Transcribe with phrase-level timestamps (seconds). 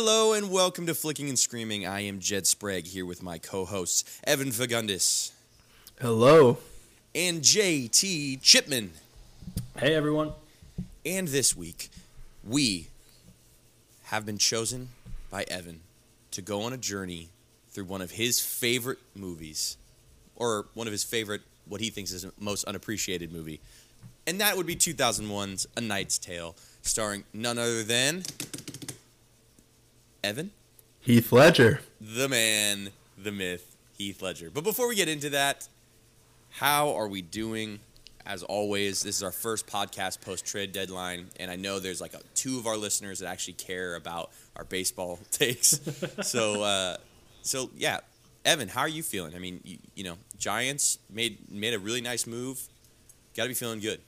[0.00, 1.84] Hello and welcome to Flicking and Screaming.
[1.84, 5.32] I am Jed Sprague here with my co-hosts Evan Fagundis
[6.00, 6.58] Hello.
[7.16, 8.92] and JT Chipman.
[9.76, 10.34] Hey everyone.
[11.04, 11.88] And this week,
[12.44, 12.86] we
[14.04, 14.90] have been chosen
[15.32, 15.80] by Evan
[16.30, 17.30] to go on a journey
[17.72, 19.76] through one of his favorite movies,
[20.36, 23.58] or one of his favorite, what he thinks is the most unappreciated movie.
[24.28, 28.22] And that would be 2001's A Knight's Tale, starring none other than
[30.22, 30.50] Evan,
[31.00, 31.80] Heath Ledger.
[32.00, 34.50] the man, the myth, Heath Ledger.
[34.50, 35.68] But before we get into that,
[36.50, 37.80] how are we doing?
[38.26, 42.12] As always, this is our first podcast post trade deadline, and I know there's like
[42.14, 45.80] a, two of our listeners that actually care about our baseball takes.
[46.22, 46.96] so, uh,
[47.42, 48.00] so yeah,
[48.44, 49.34] Evan, how are you feeling?
[49.34, 52.60] I mean, you, you know, Giants made made a really nice move.
[53.34, 54.00] Got to be feeling good.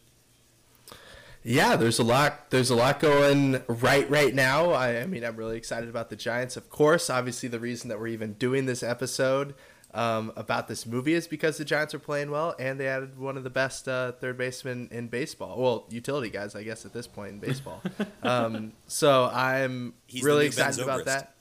[1.43, 2.51] Yeah, there's a lot.
[2.51, 4.73] There's a lot going right right now.
[4.73, 6.57] I, I mean, I'm really excited about the Giants.
[6.57, 9.55] Of course, obviously, the reason that we're even doing this episode
[9.95, 13.39] um, about this movie is because the Giants are playing well, and they added one
[13.39, 15.59] of the best uh, third basemen in baseball.
[15.59, 17.83] Well, utility guys, I guess, at this point in baseball.
[18.23, 21.35] um, so I'm He's really excited about that.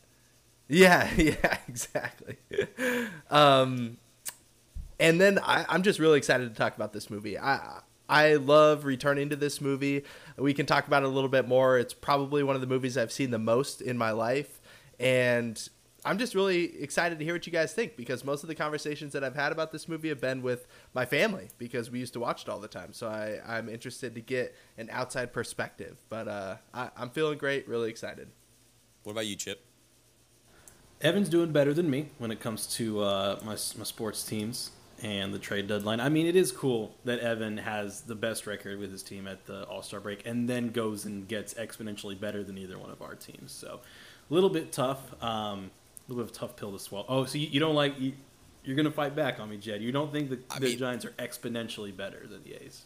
[0.69, 2.37] Yeah, yeah, exactly.
[3.29, 3.97] um,
[4.97, 7.37] and then I, I'm just really excited to talk about this movie.
[7.37, 10.03] I I love returning to this movie.
[10.37, 11.77] We can talk about it a little bit more.
[11.77, 14.59] It's probably one of the movies I've seen the most in my life,
[14.99, 15.69] and
[16.05, 19.13] I'm just really excited to hear what you guys think because most of the conversations
[19.13, 22.19] that I've had about this movie have been with my family because we used to
[22.19, 22.93] watch it all the time.
[22.93, 25.97] So I, I'm interested to get an outside perspective.
[26.07, 28.29] But uh, I, I'm feeling great, really excited.
[29.03, 29.65] What about you, Chip?
[31.01, 34.71] Evan's doing better than me when it comes to uh, my my sports teams
[35.01, 35.99] and the trade deadline.
[35.99, 39.45] I mean, it is cool that Evan has the best record with his team at
[39.45, 43.01] the All Star break, and then goes and gets exponentially better than either one of
[43.01, 43.51] our teams.
[43.51, 43.79] So,
[44.29, 45.71] a little bit tough, um,
[46.07, 47.05] a little bit of a tough pill to swallow.
[47.07, 48.13] Oh, so you, you don't like you,
[48.63, 49.81] you're gonna fight back on me, Jed?
[49.81, 52.83] You don't think the, the mean- Giants are exponentially better than the A's?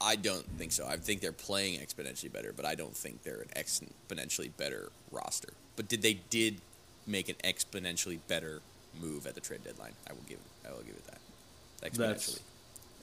[0.00, 0.86] I don't think so.
[0.86, 5.48] I think they're playing exponentially better, but I don't think they're an exponentially better roster.
[5.74, 6.60] But did they did
[7.06, 8.60] make an exponentially better
[9.00, 9.94] move at the trade deadline?
[10.08, 11.18] I will give I will give it that.
[11.82, 12.40] Exponentially.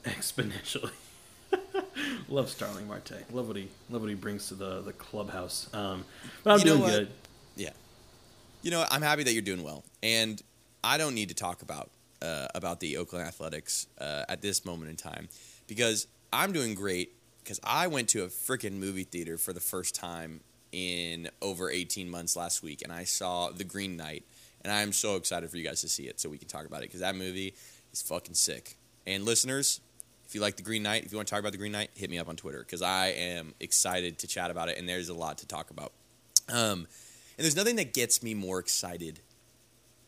[0.04, 0.92] That's exponentially.
[2.30, 3.24] love Starling Marte.
[3.32, 5.70] Love what he love what he brings to the the clubhouse.
[5.74, 6.06] Um,
[6.44, 7.10] but I'm You doing good.
[7.56, 7.70] Yeah.
[8.62, 8.86] You know.
[8.90, 10.42] I'm happy that you're doing well, and
[10.84, 11.90] I don't need to talk about
[12.22, 15.30] uh, about the Oakland Athletics uh, at this moment in time
[15.68, 19.96] because I'm doing great because I went to a freaking movie theater for the first
[19.96, 20.42] time
[20.72, 24.26] in over 18 months last week, and I saw The Green Knight,
[24.62, 26.66] and I am so excited for you guys to see it so we can talk
[26.66, 27.54] about it because that movie
[27.96, 28.76] is fucking sick.
[29.08, 29.80] And listeners,
[30.28, 31.92] if you like The Green Knight, if you want to talk about The Green Knight,
[31.96, 35.10] hit me up on Twitter because I am excited to chat about it, and there's
[35.10, 35.94] a lot to talk about.
[36.50, 36.88] Um,
[37.38, 39.20] and there's nothing that gets me more excited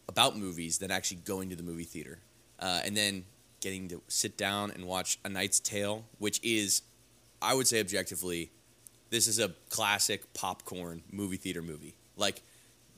[0.07, 2.19] about movies than actually going to the movie theater
[2.59, 3.25] uh, and then
[3.61, 6.81] getting to sit down and watch A Knight's Tale, which is,
[7.41, 8.51] I would say objectively,
[9.09, 11.95] this is a classic popcorn movie theater movie.
[12.15, 12.41] Like,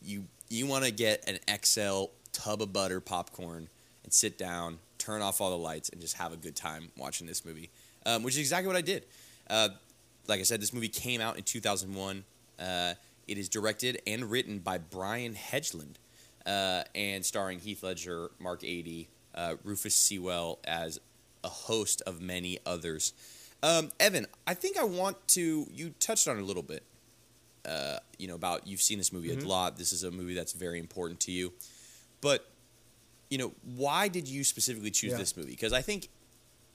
[0.02, 3.70] you you want to get an XL tub of butter popcorn
[4.10, 7.28] and sit down, turn off all the lights, and just have a good time watching
[7.28, 7.70] this movie,
[8.08, 9.06] um, which is exactly what I did.
[9.48, 9.70] Uh,
[10.28, 12.24] like I said, this movie came out in 2001.
[12.60, 12.96] Uh,
[13.28, 15.98] it is directed and written by Brian Helgeland
[16.48, 21.00] uh, and starring Heath Ledger, Mark Addy, uh, Rufus Sewell as
[21.44, 23.14] a host of many others.
[23.62, 25.68] Um, Evan, I think I want to.
[25.72, 26.82] You touched on it a little bit.
[27.64, 29.78] Uh, you know about you've seen this movie a lot.
[29.78, 31.54] This is a movie that's very important to you.
[32.22, 32.50] But
[33.30, 35.18] you know, why did you specifically choose Yeah.
[35.18, 35.52] this movie?
[35.52, 36.10] Because I think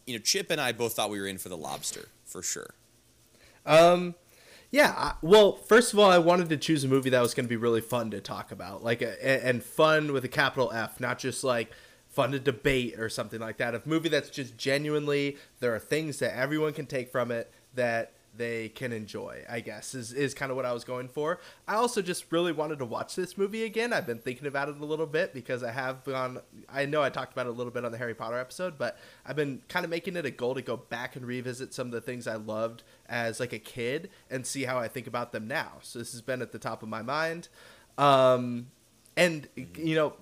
[0.07, 2.75] you know Chip and I both thought we were in for the lobster for sure.
[3.67, 4.15] Um,
[4.71, 4.93] yeah.
[4.97, 7.49] I, well, first of all, I wanted to choose a movie that was going to
[7.49, 11.19] be really fun to talk about, like, a, and fun with a capital F, not
[11.19, 11.71] just like
[12.09, 13.75] fun to debate or something like that.
[13.75, 18.13] A movie that's just genuinely there are things that everyone can take from it that
[18.37, 19.45] they can enjoy.
[19.49, 21.41] I guess is is kind of what I was going for.
[21.67, 23.93] I also just really wanted to watch this movie again.
[23.93, 26.41] I've been thinking about it a little bit because I have gone.
[26.69, 28.99] I know I talked about it a little bit on the Harry Potter episode, but
[29.27, 31.93] I've been kind of making it a goal to go back and revisit some of
[31.93, 35.47] the things I loved as like a kid and see how I think about them
[35.47, 35.73] now.
[35.83, 37.49] So this has been at the top of my mind.
[37.99, 38.69] Um,
[39.17, 40.15] and you know,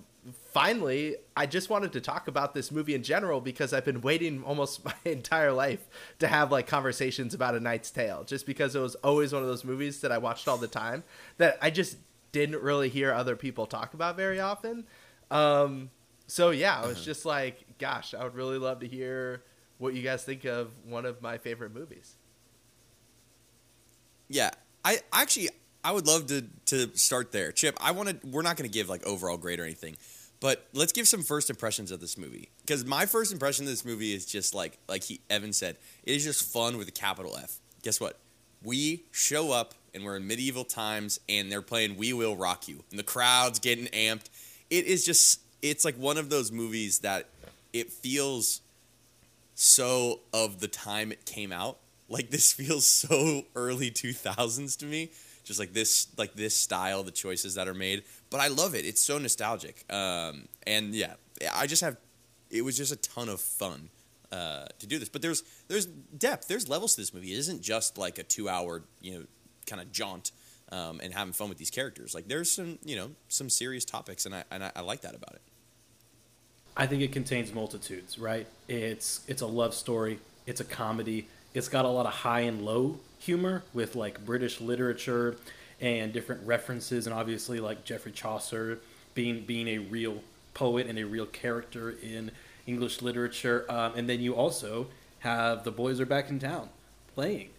[0.53, 4.43] finally, I just wanted to talk about this movie in general because I've been waiting
[4.45, 5.87] almost my entire life
[6.21, 9.49] to have like conversations about A Knight's Tale, just because it was always one of
[9.49, 11.05] those movies that I watched all the time
[11.39, 11.97] that I just
[12.31, 14.85] didn't really hear other people talk about very often.
[15.31, 15.91] Um,
[16.27, 19.43] so yeah, I was just like, gosh, I would really love to hear
[19.79, 22.17] what you guys think of one of my favorite movies.
[24.29, 24.51] Yeah,
[24.85, 25.51] I actually
[25.85, 27.53] I would love to to start there.
[27.53, 28.27] Chip, I want to.
[28.27, 29.97] We're not going to give like overall grade or anything,
[30.41, 33.85] but let's give some first impressions of this movie because my first impression of this
[33.85, 37.37] movie is just like like he Evan said, it is just fun with a capital
[37.37, 37.59] F.
[37.83, 38.19] Guess what?
[38.63, 42.85] We show up and we're in medieval times and they're playing "We Will Rock You"
[42.91, 44.31] and the crowd's getting amped.
[44.71, 47.27] It is just it's like one of those movies that
[47.73, 48.61] it feels
[49.55, 51.79] so of the time it came out.
[52.09, 55.11] Like this feels so early 2000s to me.
[55.45, 58.05] Just like this like this style, the choices that are made.
[58.31, 58.85] But I love it.
[58.85, 59.85] It's so nostalgic.
[59.93, 61.15] Um, and yeah,
[61.55, 61.97] I just have
[62.51, 63.89] it was just a ton of fun
[64.31, 65.09] uh, to do this.
[65.09, 67.33] But there's there's depth, there's levels to this movie.
[67.33, 69.25] It isn't just like a 2-hour, you know,
[69.67, 70.33] kind of jaunt
[70.71, 72.15] um, and having fun with these characters.
[72.15, 75.15] Like there's some, you know, some serious topics and I and I, I like that
[75.15, 75.43] about it.
[76.77, 78.47] I think it contains multitudes, right?
[78.69, 82.63] It's it's a love story, it's a comedy, it's got a lot of high and
[82.63, 85.37] low humor with like British literature
[85.81, 88.79] and different references, and obviously like Geoffrey Chaucer
[89.15, 90.23] being being a real
[90.55, 92.31] poet and a real character in
[92.67, 94.87] English literature, um, and then you also
[95.21, 96.69] have the boys are back in town
[97.15, 97.51] playing,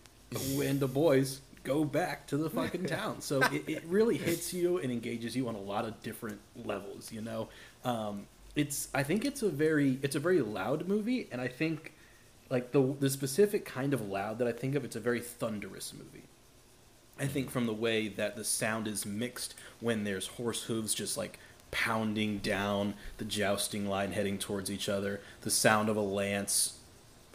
[0.56, 3.22] when the boys go back to the fucking town.
[3.22, 7.12] So it, it really hits you and engages you on a lot of different levels,
[7.12, 7.50] you know.
[7.84, 11.94] Um, it's I think it's a very it's a very loud movie, and I think
[12.54, 15.92] like the the specific kind of loud that I think of, it's a very thunderous
[15.92, 16.28] movie.
[17.20, 21.18] I think from the way that the sound is mixed when there's horse hooves just
[21.18, 21.40] like
[21.72, 26.78] pounding down the jousting line heading towards each other, the sound of a lance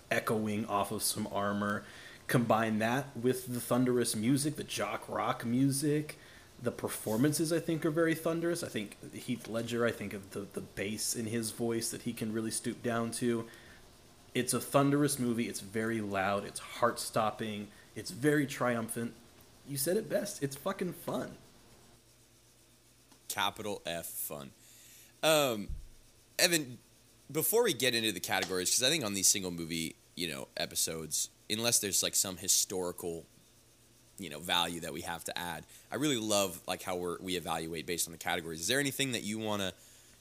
[0.08, 1.82] echoing off of some armor.
[2.28, 6.16] Combine that with the thunderous music, the jock rock music,
[6.62, 8.62] the performances I think are very thunderous.
[8.62, 12.12] I think Heath Ledger, I think of the the bass in his voice that he
[12.12, 13.46] can really stoop down to.
[14.38, 15.48] It's a thunderous movie.
[15.48, 16.44] It's very loud.
[16.44, 17.68] It's heart stopping.
[17.96, 19.12] It's very triumphant.
[19.68, 20.42] You said it best.
[20.42, 21.32] It's fucking fun.
[23.28, 24.50] Capital F fun.
[25.22, 25.68] Um,
[26.38, 26.78] Evan,
[27.30, 30.48] before we get into the categories, because I think on these single movie, you know,
[30.56, 33.26] episodes, unless there's like some historical
[34.18, 35.64] you know value that we have to add.
[35.92, 38.60] I really love like how we're, we evaluate based on the categories.
[38.60, 39.72] Is there anything that you wanna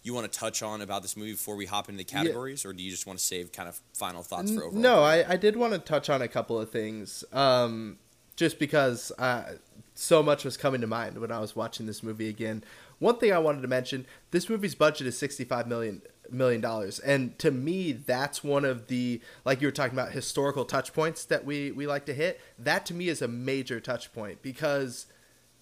[0.07, 2.71] you want to touch on about this movie before we hop into the categories, yeah.
[2.71, 4.81] or do you just want to save kind of final thoughts for overall?
[4.81, 7.99] No, I, I did want to touch on a couple of things, um,
[8.37, 9.55] just because uh,
[9.93, 12.63] so much was coming to mind when I was watching this movie again.
[12.99, 17.39] One thing I wanted to mention: this movie's budget is sixty-five million million dollars and
[17.39, 21.45] to me that's one of the like you were talking about historical touch points that
[21.45, 25.05] we we like to hit that to me is a major touch point because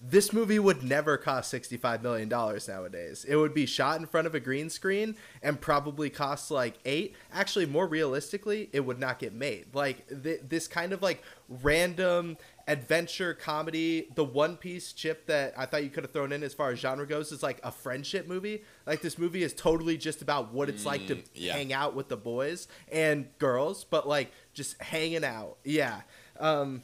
[0.00, 3.24] this movie would never cost $65 million nowadays.
[3.26, 7.16] It would be shot in front of a green screen and probably cost like eight.
[7.32, 9.74] Actually, more realistically, it would not get made.
[9.74, 12.36] Like, th- this kind of like random
[12.68, 14.08] adventure comedy.
[14.14, 16.78] The One Piece chip that I thought you could have thrown in as far as
[16.78, 18.64] genre goes is like a friendship movie.
[18.86, 21.54] Like this movie is totally just about what it's mm, like to mm, yeah.
[21.54, 25.56] hang out with the boys and girls, but like just hanging out.
[25.64, 26.02] Yeah.
[26.38, 26.82] Um,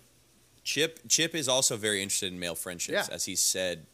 [0.64, 3.14] Chip Chip is also very interested in male friendships, yeah.
[3.14, 3.86] as he said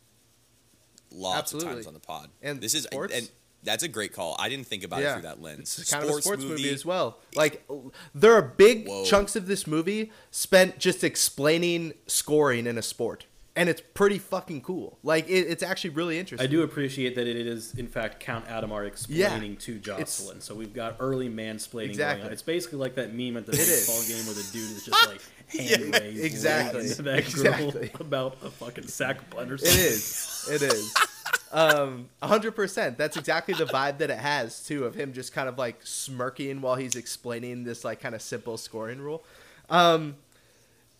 [1.10, 1.68] lots Absolutely.
[1.68, 2.28] of times on the pod.
[2.42, 3.14] And this is sports?
[3.14, 3.30] and
[3.62, 4.36] that's a great call.
[4.38, 5.10] I didn't think about yeah.
[5.10, 5.78] it through that lens.
[5.78, 7.18] It's kind sports of a sports movie, movie as well.
[7.34, 7.68] Like
[8.14, 9.04] there are big Whoa.
[9.04, 13.26] chunks of this movie spent just explaining scoring in a sport.
[13.56, 14.98] And it's pretty fucking cool.
[15.02, 16.46] Like it, it's actually really interesting.
[16.46, 19.58] I do appreciate that it is in fact Count Adhemar explaining yeah.
[19.58, 20.36] to Jocelyn.
[20.36, 22.20] It's, so we've got early mansplaining exactly.
[22.20, 22.32] going on.
[22.32, 25.20] It's basically like that meme at the baseball game where the dude is just like
[25.48, 27.88] hand yeah, exactly that exactly.
[27.88, 29.78] girl about a fucking sack bun or something.
[29.78, 30.48] It is.
[30.50, 30.94] It is.
[31.52, 32.98] um, hundred percent.
[32.98, 36.60] That's exactly the vibe that it has too, of him just kind of like smirking
[36.60, 39.24] while he's explaining this like kind of simple scoring rule.
[39.70, 40.16] Um,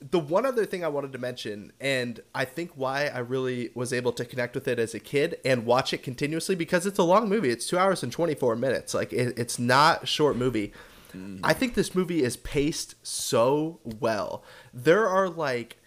[0.00, 3.92] the one other thing I wanted to mention, and I think why I really was
[3.92, 7.02] able to connect with it as a kid and watch it continuously because it's a
[7.02, 7.50] long movie.
[7.50, 8.94] It's two hours and twenty four minutes.
[8.94, 10.72] Like it, it's not a short movie.
[11.18, 11.40] Mm.
[11.42, 14.44] I think this movie is paced so well.
[14.72, 15.78] There are like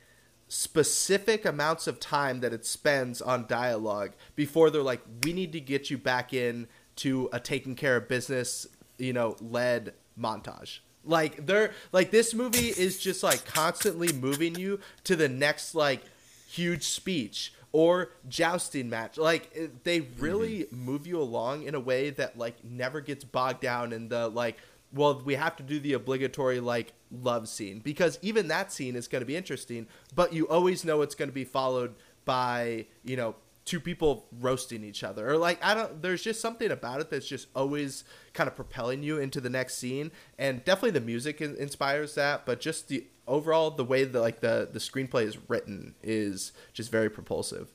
[0.47, 5.61] specific amounts of time that it spends on dialogue before they're like, we need to
[5.61, 10.79] get you back in to a taking care of business, you know, led montage.
[11.03, 16.03] Like they're like this movie is just like constantly moving you to the next like
[16.47, 19.17] huge speech or jousting match.
[19.17, 20.85] Like they really mm-hmm.
[20.85, 24.57] move you along in a way that like never gets bogged down in the like
[24.93, 29.07] well, we have to do the obligatory like love scene because even that scene is
[29.07, 31.95] going to be interesting, but you always know it's going to be followed
[32.25, 36.71] by, you know, two people roasting each other or like I don't there's just something
[36.71, 40.99] about it that's just always kind of propelling you into the next scene and definitely
[40.99, 44.79] the music in- inspires that, but just the overall the way that like the the
[44.79, 47.69] screenplay is written is just very propulsive.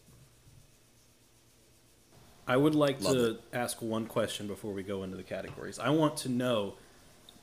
[2.48, 3.40] I would like Love to it.
[3.52, 5.78] ask one question before we go into the categories.
[5.78, 6.74] I want to know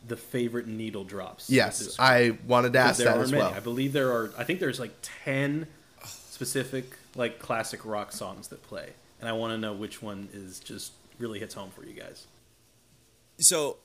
[0.08, 1.50] the favorite needle drops.
[1.50, 1.96] Yes.
[2.00, 3.44] I wanted to ask there that are as many.
[3.44, 3.54] well.
[3.54, 4.32] I believe there are.
[4.38, 5.68] I think there's like ten
[6.06, 10.60] specific like classic rock songs that play, and I want to know which one is
[10.60, 12.28] just really hits home for you guys.
[13.40, 13.78] So,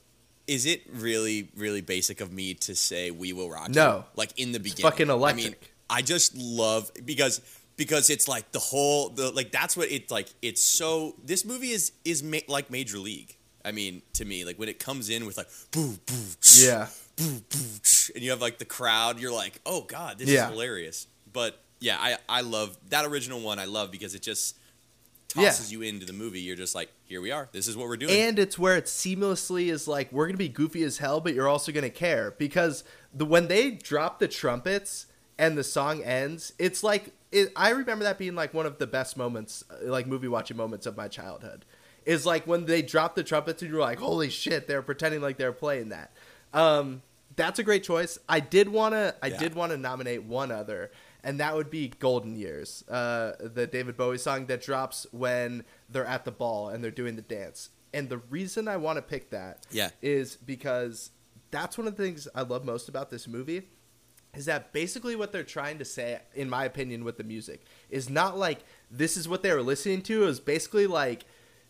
[0.47, 3.69] is it really, really basic of me to say "We Will Rock"?
[3.69, 3.75] You"?
[3.75, 4.05] No.
[4.15, 5.45] like in the beginning, fucking electric.
[5.45, 5.55] I mean.
[5.91, 7.41] I just love because
[7.77, 10.27] because it's like the whole the like that's what it's like.
[10.41, 13.37] It's so this movie is is ma- like Major League.
[13.65, 16.15] I mean, to me, like when it comes in with like boo boo,
[16.55, 16.87] Yeah.
[17.15, 17.57] boo boo,
[18.15, 20.45] and you have like the crowd, you're like, oh god, this Yeah.
[20.47, 21.07] is hilarious.
[21.31, 23.59] But yeah, I I love that original one.
[23.59, 24.55] I love because it just
[25.35, 25.45] Yeah.
[25.49, 26.39] tosses you into the movie.
[26.41, 27.49] You're just like, here we are.
[27.51, 28.15] This is what we're doing.
[28.19, 31.47] and it's where it seamlessly is like we're gonna be goofy as hell, but you're
[31.47, 35.05] also gonna care because the when they drop the trumpets
[35.37, 38.87] and the song ends, it's like it, I remember that being like one of the
[38.87, 41.63] best moments, like movie watching moments of my childhood.
[42.09, 45.37] Is like when they drop the trumpets and you're like, holy shit, they're pretending like
[45.37, 46.11] they're playing that.
[46.53, 47.03] Um,
[47.35, 48.17] that's a great choice.
[48.27, 49.37] I did wanna, I Yeah.
[49.37, 50.89] did want to nominate one other,
[51.23, 56.05] and that would be "Golden Years," uh, the David Bowie song that drops when they're
[56.05, 57.69] at the ball and they're doing the dance.
[57.93, 59.89] And the reason I want to pick that Yeah.
[60.01, 61.11] is because
[61.51, 63.69] that's one of the things I love most about this movie
[64.35, 68.09] is that basically what they're trying to say, in my opinion, with the music is
[68.09, 70.23] not like this is what they were listening to.
[70.23, 71.25] It was basically like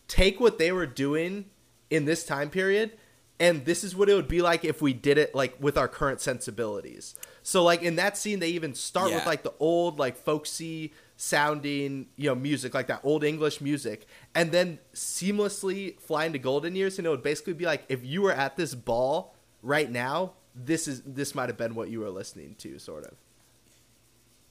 [0.10, 1.46] take what they were doing
[1.90, 2.92] in this time period
[3.40, 5.88] and this is what it would be like if we did it like with our
[5.88, 7.16] current sensibilities.
[7.42, 12.08] So like in that scene they even start with like the old like folksy sounding,
[12.18, 16.98] you know, music like that old English music and then seamlessly fly into golden years
[16.98, 20.88] and it would basically be like if you were at this ball right now, this
[20.88, 23.14] is this might have been what you were listening to sort of.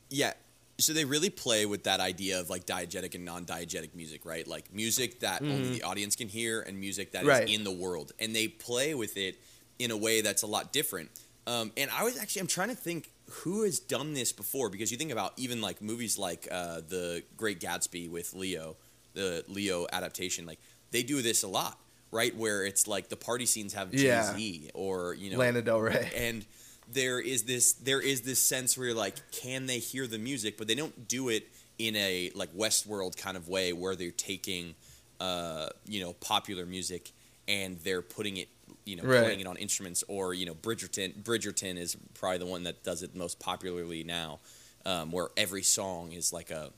[0.08, 0.32] Yeah.
[0.80, 4.47] So they really play with that idea of like diegetic and non-diegetic music, right?
[4.47, 7.49] Like music that only the audience can hear and music that is Right.
[7.49, 9.40] in the world, and they play with it
[9.80, 11.11] in a way that's a lot different.
[11.49, 13.11] Um, and I was actually I'm trying to think
[13.42, 17.25] who has done this before because you think about even like movies like uh, the
[17.37, 18.76] Great Gatsby with Leo,
[19.14, 20.61] the Leo adaptation, like
[20.92, 21.76] they do this a lot,
[22.12, 22.37] right?
[22.37, 24.32] Where it's like the party scenes have Jay Yeah.
[24.37, 26.08] Z or you know Lana Del Rey.
[26.14, 26.47] and
[26.92, 30.57] there is this there is this sense where you're like can they hear the music
[30.57, 31.47] but they don't do it
[31.78, 34.75] in a like westworld kind of way where they're taking
[35.21, 37.12] uh you know popular music
[37.47, 38.49] and they're putting it
[38.85, 39.21] you know Right.
[39.21, 43.02] playing it on instruments or you know bridgerton bridgerton is probably the one that does
[43.02, 44.38] it most popularly now
[44.87, 46.71] um, where every song is like a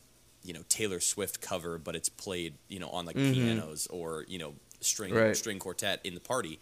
[0.42, 4.38] you know taylor swift cover but it's played you know on like pianos or you
[4.38, 5.36] know string Right.
[5.36, 6.58] string quartet in the party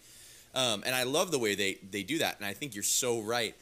[0.55, 2.37] um, and I love the way they they do that.
[2.37, 3.55] And I think you're so right.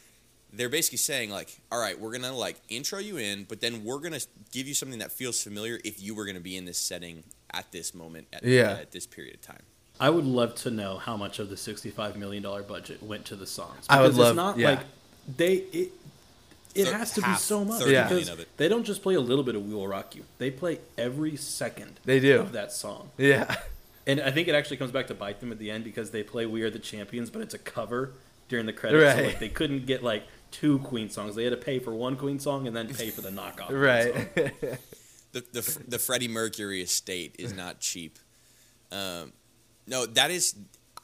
[0.53, 3.99] They're basically saying like, all right, we're gonna like intro you in, but then we're
[3.99, 7.23] gonna give you something that feels familiar if you were gonna be in this setting
[7.53, 8.71] at this moment at, Yeah.
[8.71, 9.63] at this period of time.
[9.99, 13.35] I would love to know how much of the sixty-five million dollar budget went to
[13.35, 13.85] the songs.
[13.89, 14.69] I would Because love- It's not yeah.
[14.69, 14.79] like
[15.37, 15.53] they.
[15.55, 15.91] It,
[16.75, 18.03] it Thir- has to be so much Yeah.
[18.03, 18.47] because million of it.
[18.57, 21.35] they don't just play a little bit of "We Will Rock You." They play every
[21.35, 21.99] second.
[22.05, 22.39] They do.
[22.39, 23.55] of that song, Yeah.
[24.07, 26.23] and I think it actually comes back to bite them at the end because they
[26.23, 28.13] play "We Are the Champions," but it's a cover
[28.49, 29.03] during the credits.
[29.13, 29.27] So Right.
[29.27, 31.35] like they couldn't get like two Queen songs.
[31.35, 33.67] They had to pay for one Queen song and then pay for the knockoff.
[33.67, 34.13] Queen Right.
[34.35, 34.77] song.
[35.33, 38.17] The the the Freddie Mercury estate is not cheap.
[38.93, 39.33] Um,
[39.85, 40.55] no, that is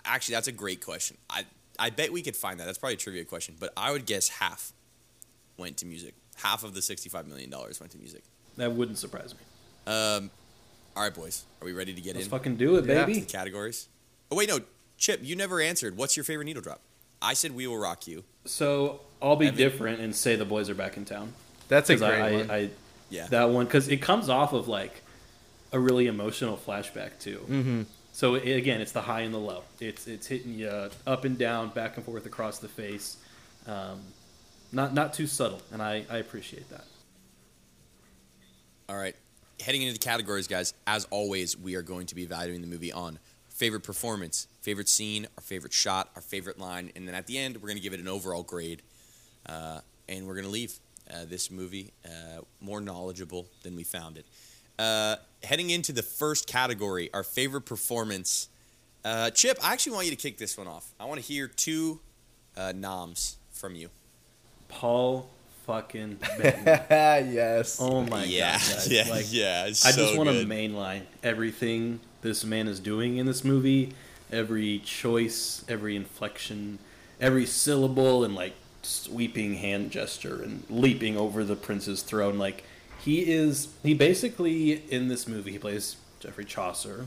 [0.05, 1.17] actually that's a great question.
[1.29, 1.45] I
[1.77, 2.65] I bet we could find that.
[2.65, 4.72] That's probably a trivia question, but I would guess half
[5.57, 6.13] went to music.
[6.38, 8.24] Half of the sixty-five million dollars went to music.
[8.55, 9.41] That wouldn't surprise me.
[9.93, 10.31] Um,
[10.95, 12.17] all right, boys, are we ready to get in?
[12.17, 13.05] Let's fucking do it, Yeah.
[13.05, 13.19] baby.
[13.21, 13.88] the categories.
[14.31, 14.59] Oh wait, no,
[14.97, 15.97] Chip, you never answered.
[15.97, 16.81] What's your favorite needle drop?
[17.21, 19.57] I said "We Will Rock You." So I'll be Evan?
[19.57, 21.33] different and say the boys are back in town.
[21.67, 22.51] That's a 'Cause great I, one.
[22.51, 22.69] I, I
[23.09, 25.01] Yeah, that one because it comes off of like
[25.71, 27.39] a really emotional flashback too.
[27.50, 27.81] Mm-hmm.
[28.12, 29.63] So it, again, it's the high and the low.
[29.79, 33.17] It's it's hitting you up and down, back and forth across the face.
[33.65, 34.01] Um,
[34.71, 36.83] not not too subtle, and I, I appreciate that.
[38.89, 39.15] All right.
[39.62, 42.91] Heading into the categories, guys, as always, we are going to be evaluating the movie
[42.91, 43.19] on
[43.50, 47.57] favorite performance, favorite scene, our favorite shot, our favorite line, and then at the end,
[47.57, 48.81] we're going to give it an overall grade.
[49.45, 49.79] Uh,
[50.10, 50.79] and we're going to leave
[51.13, 54.25] uh, this movie uh, more knowledgeable than we found it.
[54.79, 58.50] Uh, heading into the first category, our favorite performance.
[59.05, 60.91] Uh, Chip, I actually want you to kick this one off.
[61.00, 62.00] I want to hear two
[62.57, 63.89] uh, noms from you.
[64.67, 65.29] Paul
[65.65, 67.34] fucking Bettany.
[67.34, 67.77] yes.
[67.79, 68.88] oh my yeah, god, guys.
[68.91, 69.65] yeah, like, yeah.
[69.65, 73.93] It's I so just want to mainline everything this man is doing in this movie.
[74.32, 76.79] Every choice, every inflection,
[77.22, 82.38] every syllable, and like sweeping hand gesture and leaping over the prince's throne.
[82.38, 82.63] Like
[83.00, 87.05] he is, he basically in this movie he plays Geoffrey Chaucer,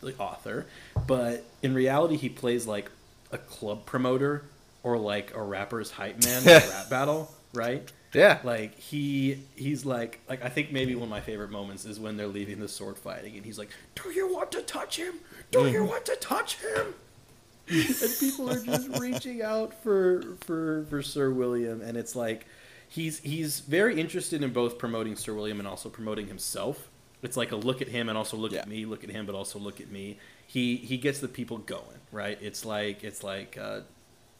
[0.00, 0.66] the author,
[1.06, 2.90] but in reality he plays like
[3.32, 4.44] a club promoter
[4.82, 7.90] or like a rapper's hype man in a rap battle, right?
[8.14, 8.38] Yeah.
[8.42, 12.16] Like he he's like like I think maybe one of my favorite moments is when
[12.16, 15.14] they're leaving the sword fighting and he's like, "Do you want to touch him?
[15.50, 16.94] Do you want to touch him?"
[17.68, 22.46] and people are just reaching out for for for Sir William and it's like
[22.88, 26.88] he's he's very interested in both promoting Sir William and also promoting himself.
[27.22, 28.60] It's like a look at him and also look Yeah.
[28.60, 30.18] at me, look at him but also look at me.
[30.46, 32.38] He he gets the people going, right?
[32.40, 33.80] It's like it's like uh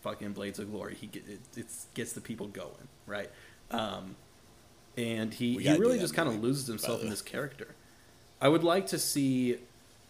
[0.01, 0.95] fucking Blades of Glory.
[0.95, 3.29] He get, it it's, gets the people going, right?
[3.71, 4.17] Um,
[4.97, 7.69] and he, We he really just kind of loses himself in this character.
[8.41, 9.59] I would like to see,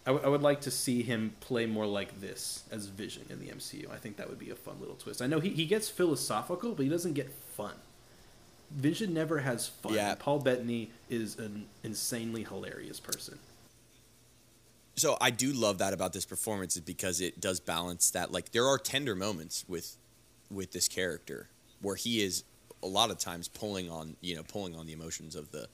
[0.05, 3.39] I would- I would like to see him play more like this as Vision in
[3.39, 3.89] the MCU.
[3.91, 5.21] I think that would be a fun little twist.
[5.21, 7.73] I know he, he gets philosophical, but he doesn't get fun.
[8.71, 9.93] Vision never has fun.
[9.93, 10.15] Yeah.
[10.17, 13.39] Paul Bettany is an insanely hilarious person.
[14.95, 18.51] so I do love that about this performance is because it does balance that like
[18.51, 19.97] there are tender moments with
[20.51, 21.47] with this character
[21.81, 22.43] where he is
[22.83, 25.67] a lot of times pulling on you know pulling on the emotions of the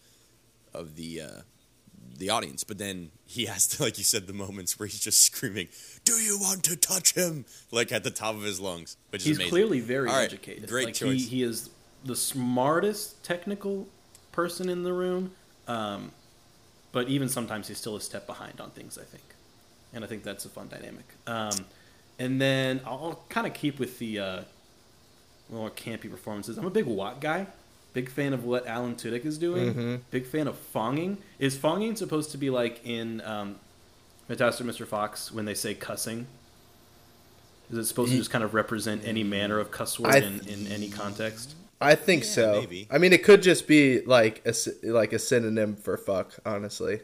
[0.73, 1.41] of the uh
[2.17, 5.21] the audience but then he has to like you said the moments where he's just
[5.21, 5.67] screaming
[6.03, 9.27] do you want to touch him like at the top of his lungs which is
[9.27, 9.49] He's amazing.
[9.51, 10.69] clearly very right, educated.
[10.69, 11.69] great like choice He, he is
[12.03, 13.87] the smartest technical
[14.31, 15.31] person in the room,
[15.67, 16.11] um,
[16.91, 18.97] but even sometimes he's still a step behind on things.
[18.99, 19.23] I think,
[19.91, 21.05] and I think that's a fun dynamic.
[21.25, 21.65] Um,
[22.19, 24.41] and then I'll, I'll kind of keep with the uh,
[25.49, 26.57] more campy performances.
[26.57, 27.47] I'm a big Wat guy.
[27.93, 29.73] Big fan of what Alan Tudyk is doing.
[29.73, 29.95] Mm-hmm.
[30.11, 31.17] Big fan of fonging.
[31.39, 33.55] Is fonging supposed to be like in um,
[34.27, 34.85] Fantastic Mr.
[34.85, 36.27] Fox when they say cussing?
[37.71, 40.41] Is it supposed to just kind of represent any manner of cuss word I- in,
[40.47, 41.55] in any context?
[41.81, 42.59] I think Yeah, so.
[42.61, 42.87] maybe.
[42.89, 46.31] I mean, it could just be like a like a synonym for fuck.
[46.45, 47.01] Honestly,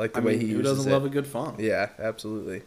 [0.00, 0.92] like the I way mean, he who doesn't it.
[0.92, 1.56] love a good fong?
[1.60, 2.62] Yeah, absolutely.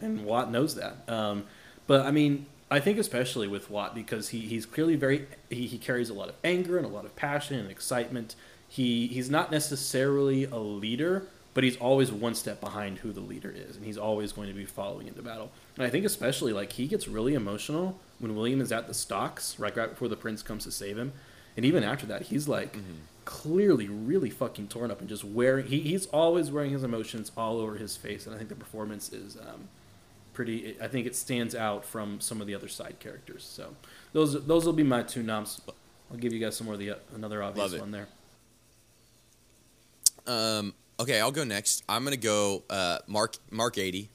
[0.00, 1.08] and Wat knows that.
[1.08, 1.44] Um,
[1.86, 5.76] but I mean, I think especially with Wat because he, he's clearly very he, he
[5.76, 8.34] carries a lot of anger and a lot of passion and excitement.
[8.66, 13.52] He he's not necessarily a leader, but he's always one step behind who the leader
[13.54, 15.50] is, and he's always going to be following into battle.
[15.76, 19.58] And I think especially like he gets really emotional when William is at the stocks,
[19.58, 21.12] right right before the prince comes to save him,
[21.58, 22.78] and even after that, he's like.
[23.24, 25.66] Clearly, really fucking torn up and just wearing.
[25.68, 29.12] He, he's always wearing his emotions all over his face, and I think the performance
[29.12, 29.68] is um,
[30.32, 30.76] pretty.
[30.80, 33.44] I think it stands out from some of the other side characters.
[33.44, 33.74] So
[34.12, 35.60] those those will be my two noms.
[36.10, 38.08] I'll give you guys some more of the another obvious one there.
[40.26, 41.82] Um, okay, I'll go next.
[41.88, 44.08] I'm gonna go uh, Mark Mark Addy,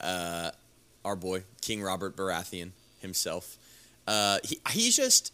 [0.00, 0.50] uh,
[1.04, 3.58] our boy King Robert Baratheon himself.
[4.06, 5.32] Uh, he he's just.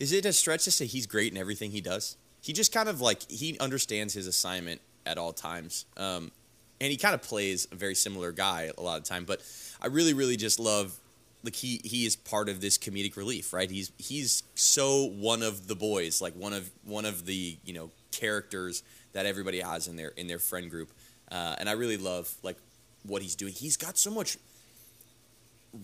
[0.00, 2.16] Is it a stretch to say he's great in everything he does?
[2.42, 6.32] He just kind of like he understands his assignment at all times, um,
[6.80, 9.24] and he kind of plays a very similar guy a lot of the time.
[9.24, 9.42] But
[9.80, 10.98] I really, really just love
[11.42, 13.70] like he he is part of this comedic relief, right?
[13.70, 17.90] He's he's so one of the boys, like one of one of the you know
[18.12, 18.82] characters
[19.12, 20.90] that everybody has in their in their friend group,
[21.30, 22.56] uh, and I really love like
[23.04, 23.52] what he's doing.
[23.52, 24.38] He's got so much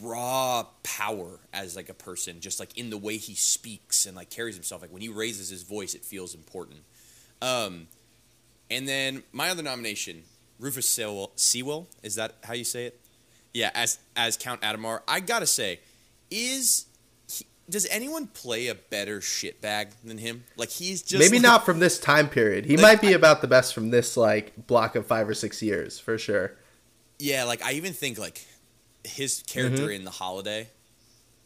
[0.00, 4.30] raw power as like a person just like in the way he speaks and like
[4.30, 6.78] carries himself like when he raises his voice it feels important
[7.42, 7.88] um
[8.70, 10.22] and then my other nomination
[10.60, 13.00] rufus sewell, sewell is that how you say it
[13.52, 15.80] yeah as as count adhemar i gotta say
[16.30, 16.86] is
[17.28, 21.64] he, does anyone play a better shitbag than him like he's just Maybe like- not
[21.66, 22.64] from this time period.
[22.66, 25.34] He Like, might be I- about the best from this like block of five or
[25.34, 26.52] six years for sure.
[27.18, 28.44] Yeah, like I even think like
[29.04, 29.90] his character Mm-hmm.
[29.92, 30.68] in the holiday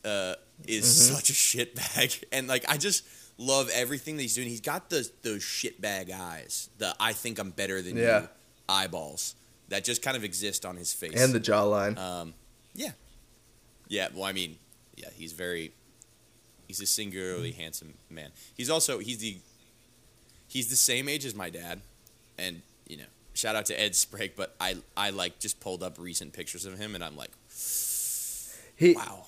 [0.05, 0.35] uh,
[0.67, 3.05] is such a shitbag, and like I just
[3.39, 4.49] love everything that he's doing.
[4.49, 8.21] He's got the those shitbag eyes, the I think I'm better than Yeah.
[8.23, 8.29] you
[8.69, 9.35] eyeballs
[9.69, 11.21] that just kind of exist on his face.
[11.21, 11.99] And the jawline.
[11.99, 12.35] um,
[12.75, 12.91] yeah,
[13.89, 14.09] yeah.
[14.15, 14.57] Well, I mean,
[14.97, 15.73] yeah, he's very
[16.67, 18.31] he's a singularly handsome man.
[18.57, 19.39] He's also he's the
[20.49, 21.81] he's the same age as my dad,
[22.39, 24.33] and you know, shout out to Ed Sprague.
[24.37, 27.31] But I I like just pulled up recent pictures of him, and I'm like,
[28.77, 29.27] he, wow,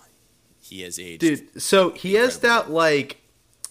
[0.60, 1.20] he has aged.
[1.20, 1.62] dude.
[1.62, 3.22] So he has that like.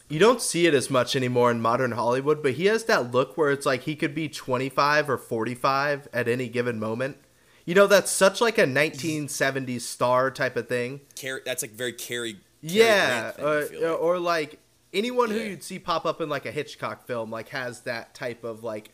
[0.07, 3.37] You don't see it as much anymore in modern Hollywood, but he has that look
[3.37, 7.17] where it's like he could be 25 or 45 at any given moment.
[7.65, 11.01] You know, that's such like a 1970s star type of thing.
[11.19, 12.33] Car- that's like very Cary.
[12.33, 13.99] Cary Yeah, Grant thing, I uh, or, like.
[14.01, 14.59] or like
[14.93, 18.43] anyone who you'd see pop up in like a Hitchcock film, like has that type
[18.43, 18.91] of like.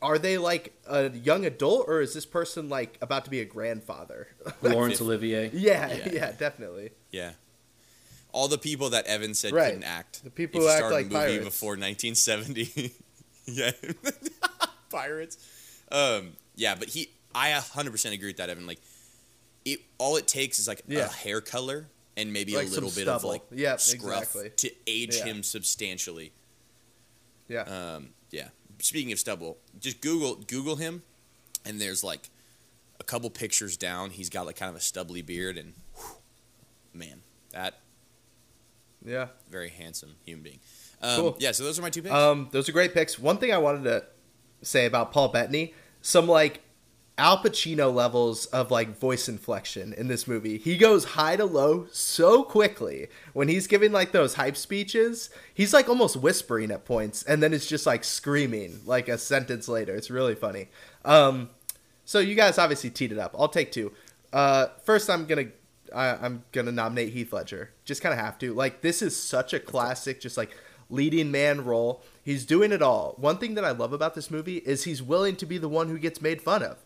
[0.00, 3.44] Are they like a young adult, or is this person like about to be a
[3.44, 4.28] grandfather?
[4.62, 5.02] Laurence Fifth.
[5.02, 5.50] Olivier.
[5.52, 6.08] yeah, Yeah.
[6.10, 6.92] yeah, definitely.
[7.10, 7.32] yeah.
[8.36, 9.68] All the people that Evan said Right.
[9.68, 10.22] couldn't act.
[10.22, 11.42] The people who act like pirates.
[11.44, 12.92] before 1970.
[13.46, 13.70] yeah,
[14.90, 15.38] pirates.
[15.90, 18.66] Um, yeah, but he, I 100% agree with that, Evan.
[18.66, 18.80] Like,
[19.64, 21.06] it all it takes is like Yeah.
[21.06, 24.50] a hair color and maybe Like a little bit of like Yep, scruff exactly.
[24.50, 25.24] to age Yeah.
[25.24, 26.32] him substantially.
[27.48, 27.62] Yeah.
[27.62, 28.48] Um, yeah.
[28.80, 31.02] Speaking of stubble, just Google Google him,
[31.64, 32.28] and there's like
[33.00, 34.10] a couple pictures down.
[34.10, 36.16] He's got like kind of a stubbly beard, and whew,
[36.92, 37.22] man,
[37.52, 37.80] that
[39.06, 39.28] yeah.
[39.48, 40.58] very handsome human being.
[41.02, 41.36] Um, Cool.
[41.38, 41.52] Yeah.
[41.52, 42.14] So those are my two picks.
[42.14, 43.18] Um, those are great picks.
[43.18, 44.04] One thing I wanted to
[44.62, 46.62] say about Paul Bettany, some like
[47.18, 50.58] Al Pacino levels of like voice inflection in this movie.
[50.58, 55.30] He goes high to low so quickly when he's giving like those hype speeches.
[55.54, 59.66] He's like almost whispering at points, and then it's just like screaming like a sentence
[59.66, 59.94] later.
[59.94, 60.68] It's really funny.
[61.04, 61.50] Um,
[62.04, 63.34] so you guys obviously teed it up.
[63.38, 63.92] I'll take two.
[64.32, 65.46] Uh, first, I'm gonna
[65.96, 67.70] I, I'm gonna nominate Heath Ledger.
[67.84, 68.52] Just kind of have to.
[68.52, 70.50] Like this is such a classic, just like
[70.90, 72.02] leading man role.
[72.22, 73.14] He's doing it all.
[73.18, 75.88] One thing that I love about this movie is he's willing to be the one
[75.88, 76.84] who gets made fun of.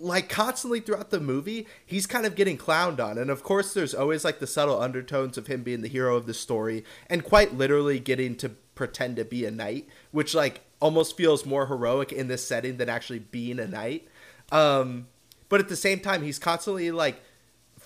[0.00, 3.94] Like constantly throughout the movie, he's kind of getting clowned on, and of course, there's
[3.94, 7.54] always like the subtle undertones of him being the hero of the story, and quite
[7.54, 12.28] literally getting to pretend to be a knight, which like almost feels more heroic in
[12.28, 14.08] this setting than actually being a knight.
[14.50, 15.08] Um,
[15.48, 17.20] but at the same time, he's constantly like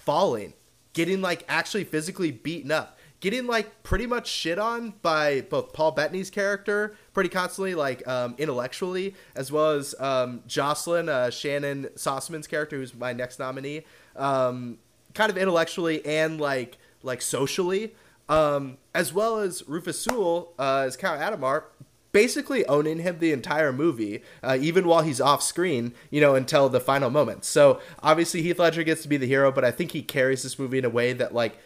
[0.00, 0.54] falling,
[0.92, 5.92] getting like actually physically beaten up, getting like pretty much shit on by both Paul
[5.92, 12.46] Bettany's character pretty constantly, like um, intellectually, as well as um, Jocelyn, uh, Shannyn Sossamon's
[12.46, 13.84] character, who's my next nominee,
[14.16, 14.78] um,
[15.14, 17.94] kind of intellectually and like like socially,
[18.28, 21.64] um, as well as Rufus Sewell uh, as Count Adhemar,
[22.12, 26.68] basically owning him the entire movie, uh, even while he's off screen, you know, until
[26.68, 27.48] the final moments.
[27.48, 30.58] So obviously Heath Ledger gets to be the hero, but I think he carries this
[30.58, 31.58] movie in a way that like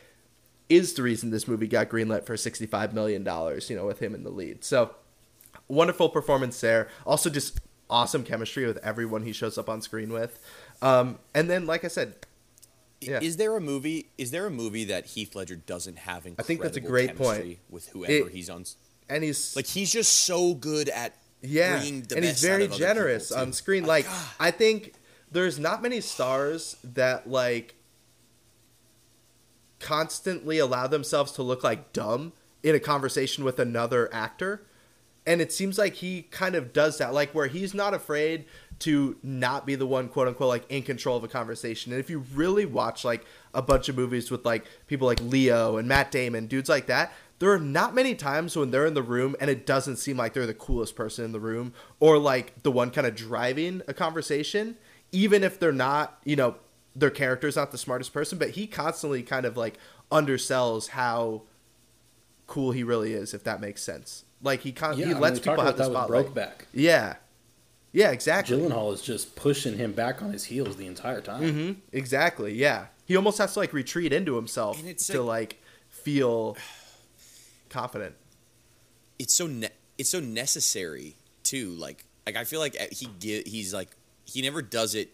[0.68, 3.68] is the reason this movie got greenlit for sixty-five million dollars.
[3.68, 4.64] You know, with him in the lead.
[4.64, 4.94] So
[5.68, 6.88] wonderful performance there.
[7.06, 10.38] Also, just awesome chemistry with everyone he shows up on screen with.
[10.80, 12.14] Um, and then, like I said,
[13.00, 13.20] yeah.
[13.20, 14.10] Is there a movie?
[14.16, 17.16] Is there a movie that Heath Ledger doesn't have incredible I think that's a great
[17.16, 17.58] point.
[17.68, 18.64] with whoever It- he's on?
[19.08, 23.84] And he's Like he's just so good at Yeah, and he's very generous on screen.
[23.84, 24.06] Like.
[24.40, 24.94] I think
[25.30, 27.74] there's not many stars that like
[29.80, 34.64] constantly allow themselves to look like dumb in a conversation with another actor.
[35.26, 38.44] And it seems like he kind of does that, like where he's not afraid
[38.80, 41.92] to not be the one, quote unquote, like in control of a conversation.
[41.92, 45.78] And if you really watch like a bunch of movies with like people like Leo
[45.78, 47.12] and Matt Damon, dudes like that,
[47.44, 50.32] there are not many times when they're in the room and it doesn't seem like
[50.32, 53.92] they're the coolest person in the room or like the one kind of driving a
[53.92, 54.78] conversation,
[55.12, 56.54] even if they're not, you know,
[56.96, 59.74] their character's not the smartest person, but he constantly kind of like
[60.10, 61.42] undersells how
[62.46, 64.24] cool he really is, if that makes sense.
[64.42, 66.26] Like he con- Yeah, he I mean, lets we people have the that with spotlight.
[66.34, 66.64] Brokeback.
[66.72, 67.16] Yeah,
[67.92, 68.56] yeah, exactly.
[68.56, 71.52] Gyllenhaal is just pushing him back on his heels the entire time.
[71.52, 72.54] hmm Exactly.
[72.54, 76.56] Yeah, he almost has to like retreat into himself And it's to like feel
[77.74, 78.14] confident.
[79.18, 81.70] it's so ne- it's so necessary too.
[81.70, 83.90] Like like I feel like uh, he get he's like
[84.24, 85.10] he never does it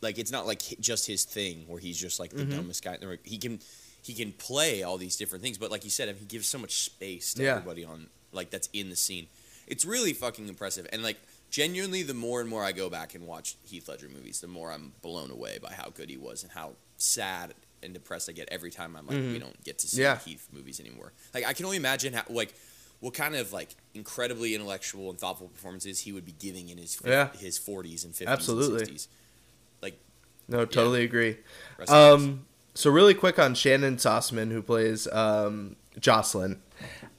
[0.00, 2.56] like it's not like just his thing where he's just like the Mm-hmm.
[2.56, 2.94] dumbest guy.
[2.94, 3.18] in the room.
[3.24, 3.60] He can
[4.02, 6.74] he can play all these different things, but like you said, he gives so much
[6.84, 7.56] space to Yeah.
[7.56, 9.26] everybody on like that's in the scene.
[9.66, 11.18] It's really fucking impressive, and like
[11.50, 14.70] genuinely, the more and more I go back and watch Heath Ledger movies, the more
[14.70, 17.54] I'm blown away by how good he was and how sad
[17.86, 20.02] and depressed I get every time I'm like we don't get to see Mm-hmm.
[20.02, 20.18] Yeah.
[20.18, 21.12] Heath movies anymore.
[21.32, 22.54] Like I can only imagine how like
[23.00, 26.98] what kind of like incredibly intellectual and thoughtful performances he would be giving in his
[27.04, 27.28] Yeah.
[27.38, 28.80] his 40s and 50s Absolutely.
[28.82, 29.08] and 60s.
[29.82, 29.98] Like
[30.48, 31.30] No, totally agree.
[31.30, 31.36] in
[31.78, 31.90] peace.
[31.90, 36.60] Um, so really quick on Shannyn Sossamon, who plays um, Jocelyn.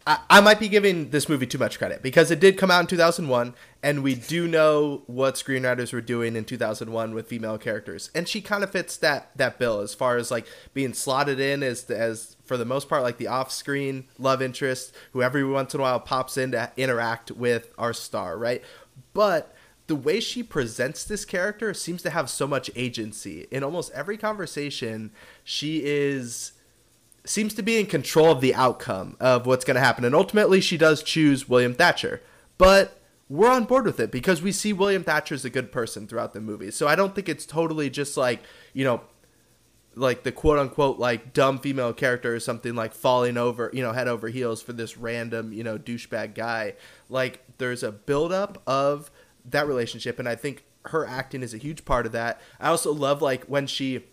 [0.05, 2.79] I, I might be giving this movie too much credit because it did come out
[2.81, 3.55] in 2001,
[3.87, 8.41] and we do know what screenwriters were doing in 2001 with female characters, and she
[8.41, 12.35] kind of fits that that bill as far as like being slotted in as as
[12.43, 16.01] for the most part like the off-screen love interest who every once in a while
[16.01, 18.61] pops in to interact with our star, right?
[19.13, 19.55] But
[19.87, 23.47] the way she presents this character seems to have so much agency.
[23.51, 25.11] In almost every conversation,
[25.45, 26.51] she is
[27.23, 30.03] seems to be in control of the outcome of what's going to happen.
[30.03, 32.21] And ultimately, she does choose William Thatcher.
[32.57, 32.96] But
[33.29, 36.33] we're on board with it because we see William Thatcher as a good person throughout
[36.33, 36.71] the movie.
[36.71, 38.41] So I don't think it's totally just like,
[38.73, 39.01] you know,
[39.95, 43.91] like the quote unquote like dumb female character or something like falling over, you know,
[43.91, 46.75] head over heels for this random, you know, douchebag guy.
[47.09, 49.11] Like there's a buildup of
[49.45, 52.39] that relationship, and I think her acting is a huge part of that.
[52.59, 54.05] I also love like when she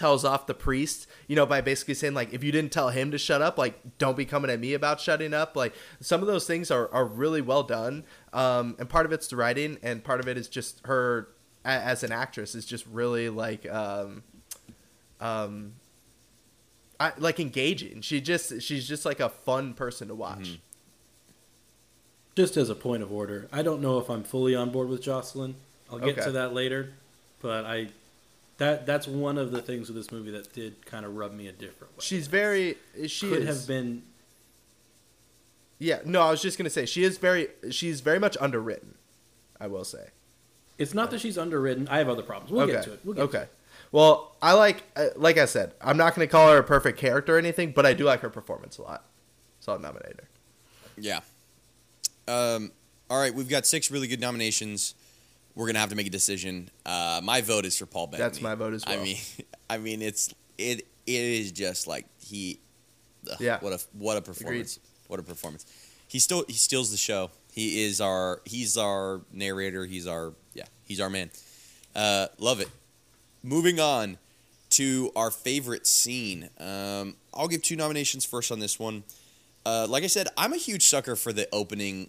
[0.00, 3.10] tells off the priest, you know, by basically saying like, if you didn't tell him
[3.10, 5.54] to shut up, like, don't be coming at me about shutting up.
[5.54, 8.04] Like, some of those things are are really well done.
[8.32, 11.28] Um, and part of it's the writing, and part of it is just her
[11.64, 14.22] a- as an actress is just really like, um,
[15.20, 15.72] um,
[17.00, 18.02] I, like engaging.
[18.02, 20.60] She just she's just like a fun person to watch.
[22.36, 25.02] Just as a point of order, I don't know if I'm fully on board with
[25.02, 25.56] Jocelyn.
[25.90, 26.24] I'll get Okay.
[26.26, 26.92] to that later,
[27.42, 27.88] but I
[28.58, 31.48] that that's one of the things with this movie that did kind of rub me
[31.48, 32.00] a different way.
[32.02, 32.76] She's very
[33.08, 33.46] she could is.
[33.48, 34.02] have been
[35.80, 38.94] Yeah, no, I was just gonna say she is very she's very much underwritten.
[39.58, 40.10] I will say.
[40.78, 41.88] It's not that she's underwritten.
[41.88, 42.52] I have other problems.
[42.52, 42.72] We'll okay.
[42.72, 43.00] get to it.
[43.02, 43.38] We'll get okay.
[43.38, 43.54] To it.
[43.90, 47.34] Well, I like uh, like I said, I'm not gonna call her a perfect character
[47.34, 49.04] or anything, but I do like her performance a lot,
[49.58, 50.28] so I'll nominate her.
[50.98, 51.20] Yeah.
[52.28, 52.72] Um,
[53.08, 54.94] all right, we've got six really good nominations.
[55.54, 56.70] We're gonna have to make a decision.
[56.84, 58.28] Uh, my vote is for Paul Bettany.
[58.28, 59.00] That's my vote as well.
[59.00, 59.16] I mean,
[59.70, 62.60] I mean, it's it it is just like he.
[63.30, 63.58] ugh, Yeah.
[63.60, 64.78] What a what a performance!
[65.10, 65.66] What a performance!
[66.06, 67.30] He still he steals the show.
[67.52, 69.84] He is our he's our narrator.
[69.86, 71.30] He's our yeah he's our man.
[71.94, 72.68] Uh, love it.
[73.42, 74.18] Moving on
[74.70, 76.48] to our favorite scene.
[76.58, 79.02] Um, I'll give two nominations first on this one.
[79.66, 82.08] Uh, like I said, I'm a huge sucker for the opening,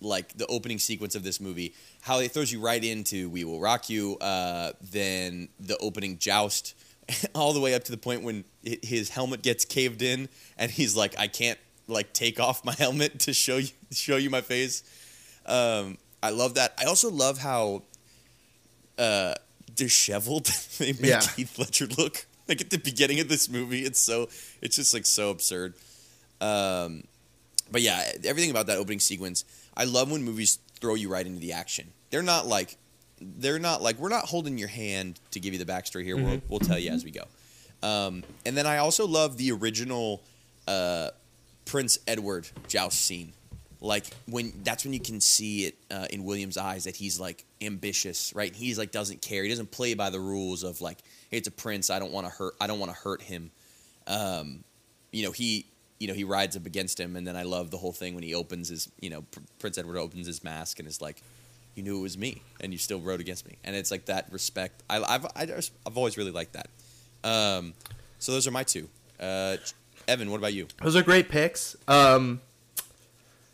[0.00, 1.74] like the opening sequence of this movie.
[2.00, 6.74] How it throws you right into "We Will Rock You," uh, then the opening joust,
[7.34, 10.70] all the way up to the point when hi- his helmet gets caved in, and
[10.70, 14.40] he's like, "I can't like take off my helmet to show you show you my
[14.40, 14.82] face."
[15.46, 16.74] Um, I love that.
[16.78, 17.82] I also love how
[18.98, 19.34] uh,
[19.74, 20.46] disheveled
[20.78, 21.22] they make Yeah.
[21.36, 22.26] Heath Ledger look.
[22.48, 24.28] Like at the beginning of this movie, it's so
[24.62, 25.74] it's just like so absurd.
[26.40, 27.04] Um,
[27.70, 29.44] but yeah, everything about that opening sequence,
[29.76, 31.92] I love when movies throw you right into the action.
[32.10, 32.76] They're not like
[33.20, 36.16] they're not like we're not holding your hand to give you the backstory here.
[36.16, 37.24] We'll, we'll tell you as we go.
[37.82, 40.22] Um, and then I also love the original
[40.66, 41.10] uh,
[41.68, 43.32] Prince Edward joust scene.
[43.80, 47.44] Like when that's when you can see it uh, in William's eyes that he's like
[47.60, 48.52] ambitious, right?
[48.52, 49.44] He's like doesn't care.
[49.44, 50.98] He doesn't play by the rules of like,
[51.30, 51.90] hey, it's a prince.
[51.90, 52.54] I don't want to hurt.
[52.60, 53.52] I don't want to hurt him.
[54.08, 54.64] Um,
[55.12, 55.66] you know he
[56.00, 58.24] you know he rides up against him, and then I love the whole thing when
[58.24, 61.22] he opens his you know Pr- Prince Edward opens his mask and is like,
[61.74, 64.32] you knew it was me, and you still rode against me, and it's like that
[64.32, 64.82] respect.
[64.88, 66.68] I, I've I just, I've always really liked that.
[67.22, 67.74] Um,
[68.18, 68.88] so those are my two.
[69.20, 69.56] Uh,
[70.08, 70.66] Evan, what about you?
[70.82, 71.76] Those are great picks.
[71.86, 72.40] Um,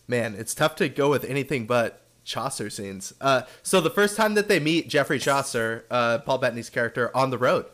[0.07, 3.13] man, it's tough to go with anything but Chaucer scenes.
[3.21, 7.31] Uh, so the first time that they meet Geoffrey Chaucer, uh, Paul Bettany's character, on
[7.31, 7.67] the road,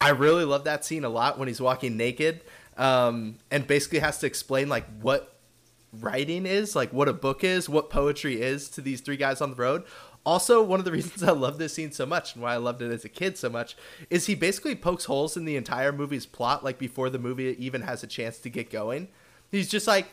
[0.00, 2.42] I really love that scene a lot when he's walking naked
[2.76, 5.34] um, and basically has to explain like what
[5.92, 9.50] writing is, like what a book is, what poetry is to these three guys on
[9.50, 9.84] the road.
[10.28, 12.82] Also, one of the reasons I love this scene so much and why I loved
[12.82, 13.78] it as a kid so much
[14.10, 17.80] is he basically pokes holes in the entire movie's plot, like before the movie even
[17.80, 19.08] has a chance to get going.
[19.50, 20.06] He's just like,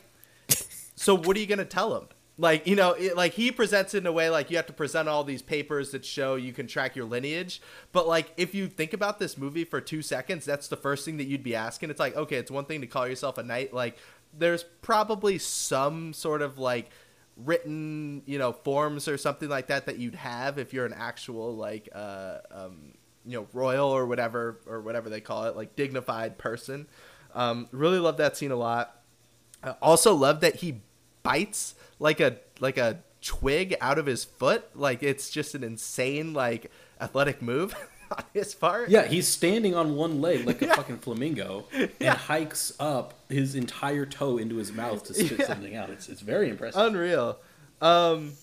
[0.96, 2.08] so what are you gonna tell him?
[2.38, 4.74] Like you know, it, like he presents it in a way like you have to
[4.74, 7.62] present all these papers that show you can track your lineage.
[7.92, 11.18] But like if you think about this movie for two seconds, that's the first thing
[11.18, 11.90] that you'd be asking.
[11.90, 13.74] It's like okay, it's one thing to call yourself a knight.
[13.74, 13.98] Like
[14.34, 16.90] there's probably some sort of like
[17.38, 21.54] written you know forms or something like that that you'd have if you're an actual
[21.54, 22.94] like uh um
[23.26, 26.88] you know royal or whatever or whatever they call it like dignified person.
[27.34, 29.02] Um really love that scene a lot.
[29.64, 30.82] I also love that he
[31.24, 34.70] bites like a like a twig out of his foot.
[34.76, 36.72] Like it's just an insane like
[37.02, 37.76] athletic move
[38.12, 38.90] on his part.
[38.90, 40.76] Yeah, he's standing on one leg like a Yeah.
[40.76, 42.16] fucking flamingo and Yeah.
[42.16, 45.48] hikes up his entire toe into his mouth to spit Yeah.
[45.48, 45.90] something out.
[45.90, 46.80] It's, it's very impressive.
[46.82, 47.40] Unreal.
[47.82, 48.34] Um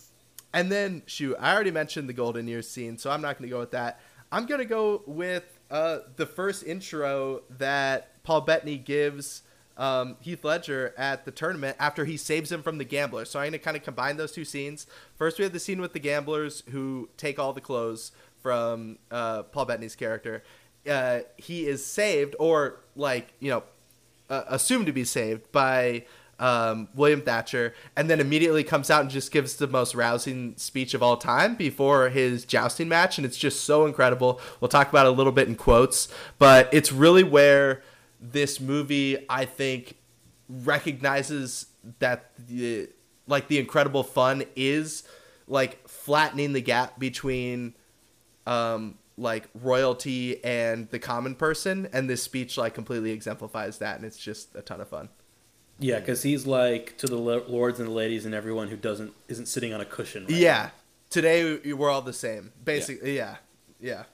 [0.55, 3.61] and then shoot, I already mentioned the golden years scene, so I'm not gonna go
[3.61, 4.01] with that.
[4.31, 9.43] I'm gonna go with uh the first intro that Paul Bettany gives
[9.79, 13.25] um, Heath Ledger at the tournament after he saves him from the gambler.
[13.25, 14.87] So I'm going to kind of combine those two scenes.
[15.17, 19.45] First, we have the scene with the gamblers who take all the clothes from uh,
[19.45, 20.43] Paul Bettany's character.
[20.89, 23.63] Uh, he is saved, or like you know,
[24.29, 26.05] uh, assumed to be saved by
[26.39, 30.93] um, William Thatcher, and then immediately comes out and just gives the most rousing speech
[30.93, 34.41] of all time before his jousting match, and it's just so incredible.
[34.61, 37.83] We'll talk about it a little bit in quotes, but it's really where
[38.21, 39.97] this movie, I think,
[40.49, 41.67] recognizes
[42.01, 42.89] that the
[43.27, 45.05] like the incredible fun is
[45.47, 47.75] like flattening the gap between
[48.47, 54.05] um like royalty and the common person and this speech like completely exemplifies that and
[54.05, 55.09] it's just a ton of fun
[55.79, 59.47] Yeah, because he's like to the lords and the ladies and everyone who doesn't isn't
[59.47, 60.25] sitting on a cushion.
[60.25, 60.71] right yeah
[61.11, 63.37] today we- we're all the same basically yeah
[63.81, 64.05] yeah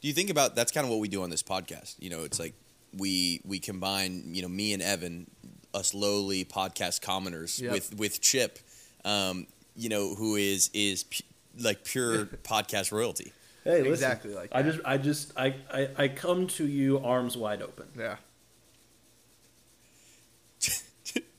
[0.00, 1.94] Do you think about that's kind of what we do on this podcast?
[2.00, 2.54] You know, it's like
[2.92, 5.30] we we combine, you know, me and Evan,
[5.72, 7.72] us lowly podcast commoners Yep.
[7.72, 8.58] with with Chip,
[9.04, 11.22] um, you know, who is is pu-
[11.58, 13.32] like pure podcast royalty.
[13.64, 17.36] Hey, listen, Exactly like I just, I just, I, I, I come to you arms
[17.36, 17.86] wide open.
[17.96, 18.16] Yeah.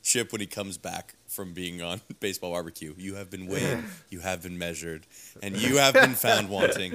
[0.02, 4.20] Chip when he comes back from being on baseball barbecue, you have been weighed, you
[4.20, 5.06] have been measured,
[5.42, 6.94] and you have been found wanting.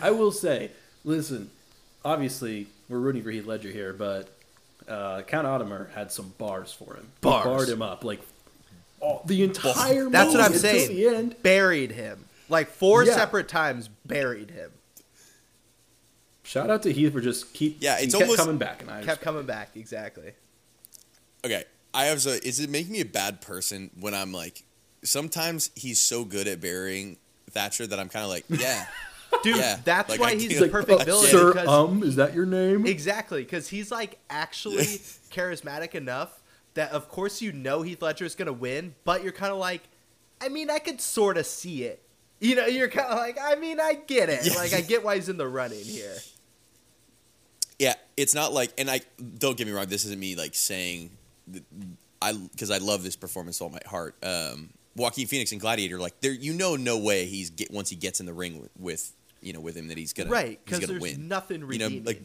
[0.00, 0.72] I will say,
[1.04, 1.50] listen,
[2.04, 4.28] obviously we're rooting for Heath Ledger here, but
[4.88, 7.08] uh, Count Adhemar had some bars for him.
[7.22, 8.20] He barred him up like
[9.00, 10.08] all, the entire.
[10.08, 10.94] That's what I'm saying.
[10.94, 11.42] The end.
[11.42, 12.24] Buried him.
[12.48, 13.14] Like four Yeah.
[13.14, 14.70] separate times buried him.
[16.42, 17.76] Shout out to Heath for just keep.
[17.80, 20.32] Yeah, he it's kept almost- coming back, and I Kept coming back, exactly.
[21.44, 22.30] Okay, I have so.
[22.30, 24.64] Is it making me a bad person when I'm like?
[25.04, 27.18] Sometimes he's so good at burying
[27.50, 28.86] Thatcher that I'm kind of like, yeah,
[29.42, 31.26] Dude, Yeah, that's like, why I he's feel the like, perfect oh, villain.
[31.26, 32.86] Sir, because um, is that your name?
[32.86, 34.84] Exactly, because he's like actually
[35.30, 36.40] charismatic enough
[36.74, 39.82] that of course you know Heath Ledger is gonna win, but you're kind of like,
[40.40, 42.02] I mean, I could sort of see it.
[42.40, 44.54] You know, you're kind of like, I mean, I get it.
[44.54, 46.14] Like, I get why he's in the running here.
[47.78, 47.94] yeah.
[48.16, 49.00] It's not like, and I
[49.38, 49.86] don't get me wrong.
[49.86, 51.10] This isn't me like saying,
[52.20, 54.16] I because I love this performance all my heart.
[54.24, 57.96] Um, Joaquin Phoenix and Gladiator, like there, you know, no way he's get once he
[57.96, 60.80] gets in the ring with, with you know with him that he's gonna right, because
[60.80, 61.28] there's win.
[61.28, 62.22] nothing You know, redeeming like-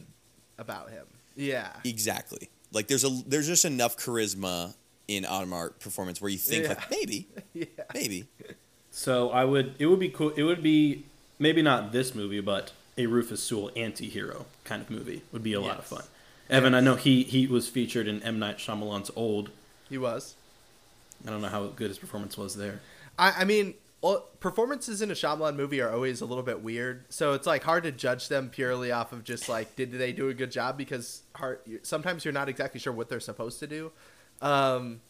[0.58, 1.06] about him.
[1.36, 2.48] Yeah, Exactly.
[2.74, 4.74] Like there's a there's just enough charisma
[5.08, 6.68] in Adhemar's performance where you think Yeah.
[6.70, 8.26] like maybe yeah, maybe
[8.90, 9.74] So I would.
[9.78, 10.30] It would be cool.
[10.30, 11.04] It would be
[11.38, 15.60] maybe not this movie, but a Rufus Sewell anti-hero kind of movie would be a
[15.60, 16.02] lot of fun.
[16.50, 19.50] Evan, I know he he was featured in M Night Shyamalan's Old.
[19.88, 20.34] he was.
[21.26, 22.80] I don't know how good his performance was there.
[23.18, 23.74] I, I mean, well,
[24.40, 27.84] performances in a Shyamalan movie are always a little bit weird, so it's like hard
[27.84, 31.22] to judge them purely off of just like did they do a good job because
[31.34, 33.92] hard, sometimes you're not exactly sure what they're supposed to do.
[34.42, 35.00] Um,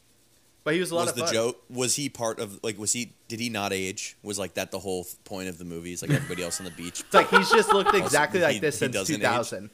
[0.63, 2.93] but he was a lot was of the joke was he part of like was
[2.93, 6.01] he did he not age was like that the whole point of the movie is
[6.01, 8.77] like everybody else on the beach It's like he's just looked exactly he- like this
[8.77, 9.21] he since doesn't age.
[9.21, 9.71] 2000.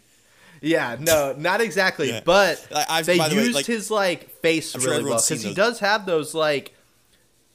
[0.62, 2.20] Yeah, no, not exactly, Yeah.
[2.24, 5.42] but I've- they the way, used like- his like face I'm sure really well because
[5.42, 6.74] he does have those like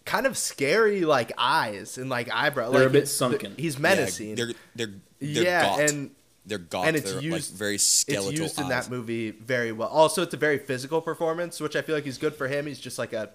[0.06, 2.70] kind of scary like eyes and like eyebrow.
[2.72, 3.56] They're like a bit it's- sunken.
[3.58, 4.36] He's Yeah, menacing.
[4.36, 4.88] they're they're
[5.20, 5.80] they're yeah, gaught.
[5.82, 6.12] and
[6.46, 9.72] they're gaught and it's they're like used- very skeletal it's used in that movie very
[9.72, 9.88] well.
[9.90, 12.68] Also, it's a very physical performance, which I feel like he's good for him.
[12.68, 13.32] He's just like a,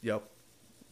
[0.00, 0.22] you know,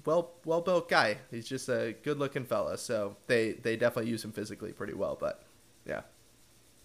[0.05, 1.17] well well built guy.
[1.31, 2.77] He's just a good looking fella.
[2.79, 5.17] So they they definitely use him physically pretty well.
[5.19, 5.43] But
[5.87, 6.03] yeah,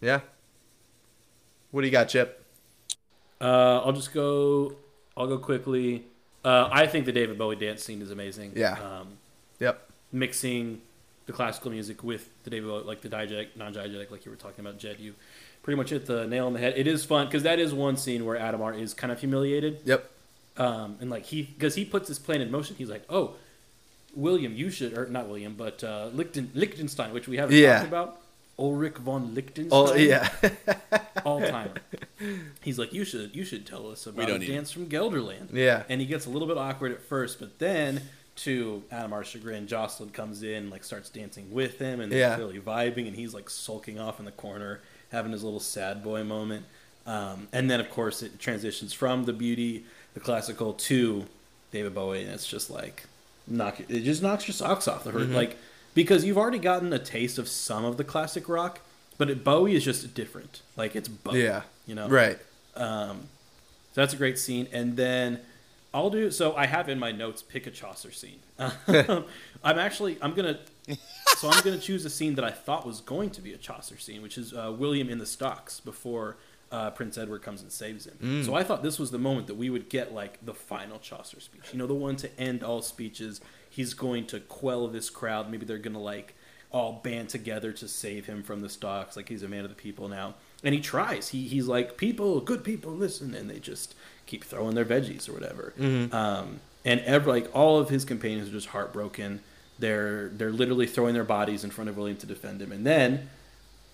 [0.02, 0.22] yeah.
[1.72, 2.42] What do you got, Chip?
[3.42, 4.76] Uh, I'll just go.
[5.18, 6.06] I'll go quickly.
[6.46, 8.54] Uh, I think the David Bowie dance scene is amazing.
[8.56, 8.74] Yeah.
[8.74, 9.08] Um,
[9.60, 9.90] Yep.
[10.12, 10.82] mixing
[11.26, 14.64] the classical music with the David Bowie, like the diegetic, non-diegetic, like you were talking
[14.66, 15.00] about, Jed.
[15.00, 15.16] You
[15.64, 16.74] pretty much hit the nail on the head.
[16.78, 20.10] It is fun because that is one scene where Adhemar is kind of humiliated, Yep.
[20.58, 22.76] um, and like he because he puts his plan in motion.
[22.78, 23.34] He's like, "Oh,
[24.14, 27.78] William, you should," or not William, but uh, Lichten, Liechtenstein, which we haven't Yeah.
[27.78, 28.22] talked about.
[28.58, 29.70] Ulrich von Liechtenstein.
[29.72, 30.30] Oh yeah.
[31.26, 31.74] all timer.
[32.62, 35.54] He's like, you should you should tell us about don't a need dance from Gelderland.
[35.54, 35.84] Yeah.
[35.90, 38.02] And he gets a little bit awkward at first, but then
[38.38, 42.36] to Adhemar's chagrin, Jocelyn comes in, like starts dancing with him, and they're Yeah.
[42.36, 46.24] clearly vibing, and he's like sulking off in the corner, having his little sad boy
[46.24, 46.66] moment.
[47.08, 51.26] Um, and then of course it transitions from the beauty, the classical, to
[51.72, 53.04] David Bowie, and it's just like
[53.48, 55.36] knock it just knocks your socks off the hurt, Mm-hmm.
[55.36, 55.58] like
[55.96, 58.82] because you've already gotten a taste of some of the classic rock,
[59.18, 60.62] but it, Bowie is just different.
[60.78, 61.64] Like it's Bowie, Yeah.
[61.88, 62.38] you know, Right.
[62.76, 63.22] um,
[63.94, 64.68] so that's a great scene.
[64.72, 65.40] And then
[65.94, 66.54] I'll do so.
[66.56, 68.40] I have in my notes pick a Chaucer scene.
[68.90, 70.60] I'm actually I'm gonna
[71.38, 73.98] so I'm gonna choose a scene that I thought was going to be a Chaucer
[73.98, 76.36] scene, which is uh, William in the stocks before
[76.72, 78.44] uh, Prince Edward comes and saves him.
[78.44, 81.40] So I thought this was the moment that we would get like the final Chaucer
[81.40, 81.62] speech.
[81.72, 83.40] You know, the one to end all speeches.
[83.76, 85.52] He's going to quell this crowd.
[85.52, 86.34] Maybe they're gonna like
[86.72, 89.16] all band together to save him from the stocks.
[89.18, 91.30] Like he's a man of the people now, and he tries.
[91.30, 93.94] He he's like, people, good people, listen, and they just
[94.26, 95.74] keep throwing their veggies or whatever.
[96.14, 99.42] Um, and every like all of his companions are just heartbroken.
[99.78, 103.30] They're they're literally throwing their bodies in front of William to defend him, and then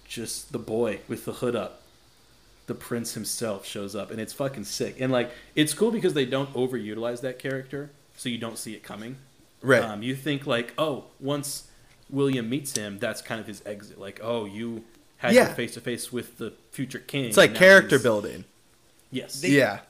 [0.07, 1.81] just the boy with the hood up.
[2.67, 5.01] The prince himself shows up, and it's fucking sick.
[5.01, 8.83] And like, it's cool because they don't overutilize that character, so you don't see it
[8.83, 9.17] coming.
[9.61, 9.83] Right.
[9.83, 11.67] Um, you think like, oh, once
[12.09, 13.99] William meets him, that's kind of his exit.
[13.99, 14.83] Like, oh, you
[15.17, 15.45] had Yeah.
[15.47, 17.25] your face to face with the future king.
[17.25, 18.45] it's like character he's- building.
[19.11, 19.41] Yes.
[19.41, 19.81] They- yeah.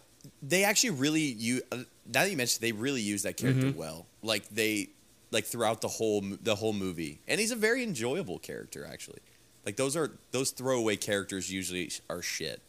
[0.44, 3.80] they actually really you uh, now that you mentioned they really use that character Mm-hmm.
[3.80, 4.90] well like they
[5.32, 9.20] like throughout the whole the whole movie and he's a very enjoyable character actually
[9.66, 12.62] Like those are those throwaway characters usually are shit.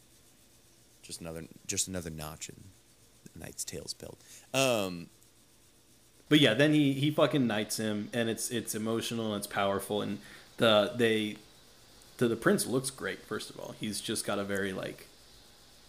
[1.03, 2.55] Just another just another notch in
[3.33, 4.19] the Knight's Tale's belt.
[4.53, 5.09] Um,
[6.29, 10.01] But yeah, then he he fucking knights him, and it's it's emotional and it's powerful,
[10.01, 10.19] and
[10.57, 11.37] the they
[12.17, 13.23] the the prince looks great.
[13.25, 15.07] First of all, he's just got a very like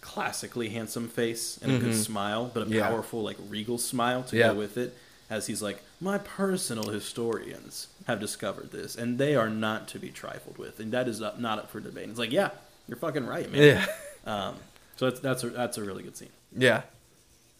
[0.01, 2.87] classically handsome face and a good smile, but a Yeah.
[2.87, 4.49] powerful like regal smile to Yeah.
[4.49, 4.95] go with it.
[5.27, 10.09] As he's like, my personal historians have discovered this, and they are not to be
[10.09, 12.07] trifled with, and that is up, not up for debate.
[12.09, 12.49] It's like, yeah,
[12.87, 13.61] you're fucking right, man.
[13.63, 13.85] Yeah.
[14.31, 14.55] Um,
[14.97, 16.29] so that's that's a, that's a really good scene.
[16.55, 16.83] Yeah.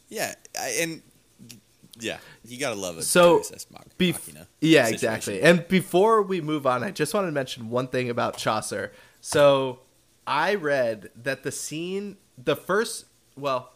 [0.10, 1.02] yeah, I, and
[2.00, 3.04] yeah, you gotta love it.
[3.04, 3.40] So,
[3.98, 4.94] Bef- yeah, situation.
[4.94, 5.42] exactly.
[5.42, 8.92] And before we move on, I just want to mention one thing about Chaucer.
[9.22, 9.80] So
[10.28, 13.06] I read that the scene, the first,
[13.38, 13.72] well,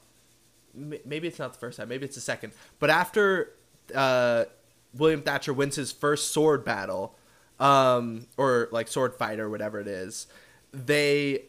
[0.75, 3.51] m- maybe it's not the first time, maybe it's the second, but after
[3.95, 4.45] uh,
[4.93, 7.15] William Thatcher wins his first sword battle,
[7.59, 10.27] um, or like sword fight or whatever it is,
[10.71, 11.43] they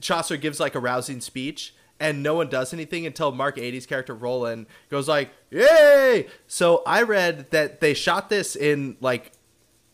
[0.00, 4.14] Chaucer gives like a rousing speech and no one does anything until Mark Addy's character
[4.14, 9.32] Roland goes like, "Yay!" So I read that they shot this in like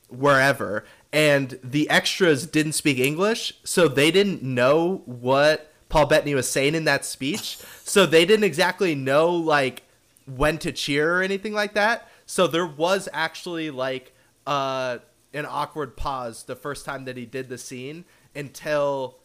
[0.09, 6.49] wherever and the extras didn't speak English, so they didn't know what Paul Bettany was
[6.49, 7.59] saying in that speech.
[7.91, 9.83] So they didn't exactly know like
[10.25, 12.09] when to cheer or anything like that.
[12.25, 14.15] So there was actually like
[14.47, 14.99] uh
[15.35, 19.19] an awkward pause the first time that he did the scene until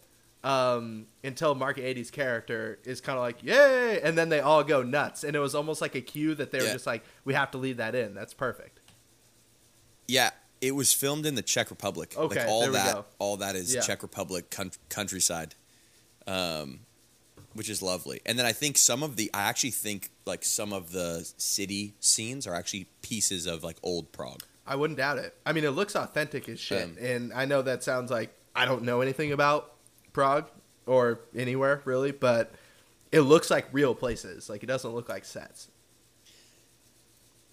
[0.46, 4.84] um until Mark Addy's character is kind of like yay and then they all go
[4.84, 7.50] nuts and it was almost like a cue that they were just like we have
[7.52, 8.80] to leave that in that's perfect
[10.08, 10.30] Yeah,
[10.62, 12.14] it was filmed in the Czech Republic.
[12.16, 13.06] Okay, like all there we that, go.
[13.20, 13.82] all that is Yeah.
[13.82, 15.56] Czech Republic coun- countryside,
[16.28, 16.82] um,
[17.54, 18.22] which is lovely.
[18.26, 21.93] And then I think some of the, I actually think like some of the city
[22.00, 24.43] scenes are actually pieces of like old Prague.
[24.68, 25.36] I wouldn't doubt it.
[25.46, 28.66] I mean, it looks authentic as shit, Um, and I know that sounds like I
[28.66, 29.74] don't know anything about
[30.16, 30.49] Prague
[30.86, 32.53] or anywhere really, but
[33.11, 34.49] it looks like real places.
[34.49, 35.68] Like it doesn't look like sets.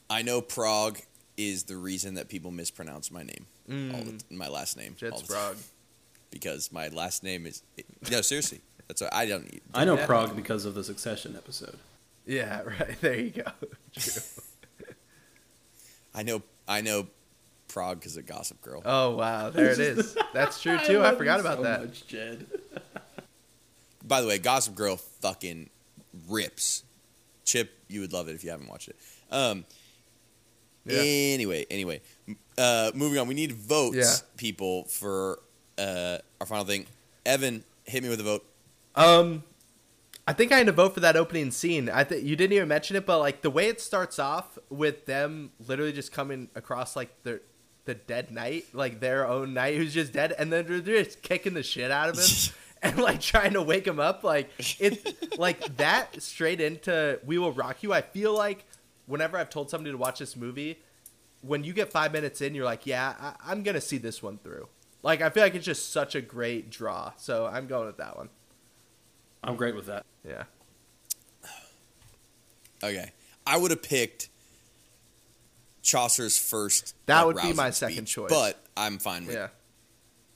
[0.08, 1.00] I know Prague
[1.36, 4.30] is the reason that people mispronounce my name, all the, Mm.
[4.30, 5.26] my last name, all Shit's time.
[5.28, 5.56] Prague.
[6.30, 7.62] because my last name is
[8.10, 8.60] no seriously.
[8.86, 9.62] That's what I don't need.
[9.74, 10.06] I know Yeah.
[10.06, 11.78] Prague because of the Succession episode.
[12.26, 12.96] Yeah, right.
[13.00, 13.50] There you go.
[13.98, 14.22] True.
[16.14, 17.08] I know I know
[17.72, 18.82] Prague because of Gossip Girl.
[18.84, 20.16] Oh wow, there it is.
[20.34, 20.98] That's true too.
[20.98, 21.80] I, love forgot about so that.
[21.84, 22.46] Much, Jed.
[24.04, 25.70] By the way, Gossip Girl fucking
[26.28, 26.84] rips.
[27.44, 28.96] Chip, you would love it if you haven't watched it.
[29.30, 29.64] Um.
[30.84, 30.98] Yeah.
[31.00, 32.00] Anyway, anyway,
[32.58, 33.28] uh, moving on.
[33.28, 34.28] We need votes, Yeah.
[34.36, 35.38] people, for
[35.78, 36.86] uh, our final thing.
[37.24, 38.44] Evan, hit me with a vote.
[38.96, 39.44] Um,
[40.26, 41.88] I think I had to vote for that opening scene.
[41.88, 45.06] I think you didn't even mention it, but like the way it starts off with
[45.06, 47.40] them literally just coming across like the
[47.84, 51.54] the dead knight, like their own knight who's just dead, and then they're just kicking
[51.54, 54.24] the shit out of him and like trying to wake him up.
[54.24, 58.64] Like it, like that straight into "We Will Rock You." I feel like
[59.06, 60.78] whenever I've told somebody to watch this movie,
[61.40, 64.38] when you get five minutes in, you're like, "Yeah, I, I'm gonna see this one
[64.38, 64.68] through."
[65.02, 68.16] Like I feel like it's just such a great draw, so I'm going with that
[68.16, 68.28] one.
[69.42, 70.06] I'm great with that.
[70.26, 70.44] Yeah.
[72.84, 73.12] Okay,
[73.46, 74.28] I would have picked
[75.82, 76.94] Chaucer's first.
[77.06, 78.30] That like, would be rousing my second speech, choice.
[78.30, 79.34] but I'm fine with.
[79.36, 79.48] Yeah.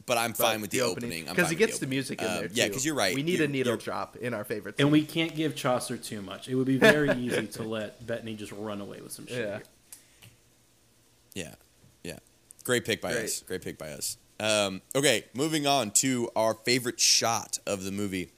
[0.04, 2.22] But I'm But fine with the, opening because I'm it fine with gets the music
[2.22, 2.46] in there.
[2.48, 2.54] Too.
[2.54, 3.12] Yeah, because you're right.
[3.12, 4.76] We need You're- a needle drop in our favorite.
[4.78, 4.92] And scene.
[4.92, 6.48] we can't give Chaucer too much.
[6.48, 9.38] It would be very easy to let Bettany just run away with some shit.
[9.38, 9.44] Yeah.
[9.44, 9.62] here.
[11.34, 11.54] Yeah,
[12.04, 12.18] yeah.
[12.64, 13.24] Great pick by Great.
[13.24, 13.42] us.
[13.42, 14.16] Great pick by us.
[14.38, 18.30] Um, okay, moving on to our favorite shot of the movie.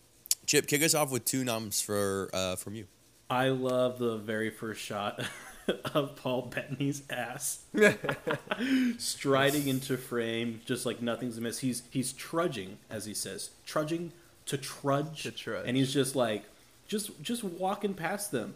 [0.47, 2.87] Chip, kick us off with two noms for uh, from you.
[3.29, 5.21] I love the very first shot
[5.95, 7.61] of Paul Bettany's ass
[8.99, 11.59] striding into frame, just like nothing's amiss.
[11.61, 14.13] He's he's trudging, as he says, trudging
[14.47, 15.65] to trudge, To trudge.
[15.67, 16.45] and he's just like,
[16.87, 18.55] just just walking past them,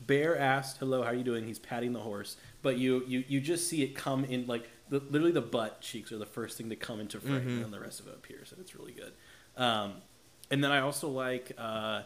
[0.00, 0.78] Bare assed.
[0.78, 1.46] Hello, how are you doing?
[1.46, 5.00] He's patting the horse, but you you you just see it come in like the,
[5.10, 7.80] literally the butt cheeks are the first thing to come into frame, and then the
[7.80, 9.12] rest of it appears, and it's really good.
[9.56, 9.94] Um,
[10.50, 12.02] and then I also like uh,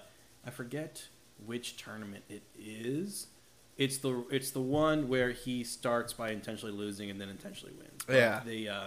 [0.46, 1.06] I forget
[1.46, 3.28] which tournament it is.
[3.78, 8.02] It's the it's the one where he starts by intentionally losing and then intentionally wins.
[8.08, 8.42] Yeah.
[8.44, 8.86] The uh,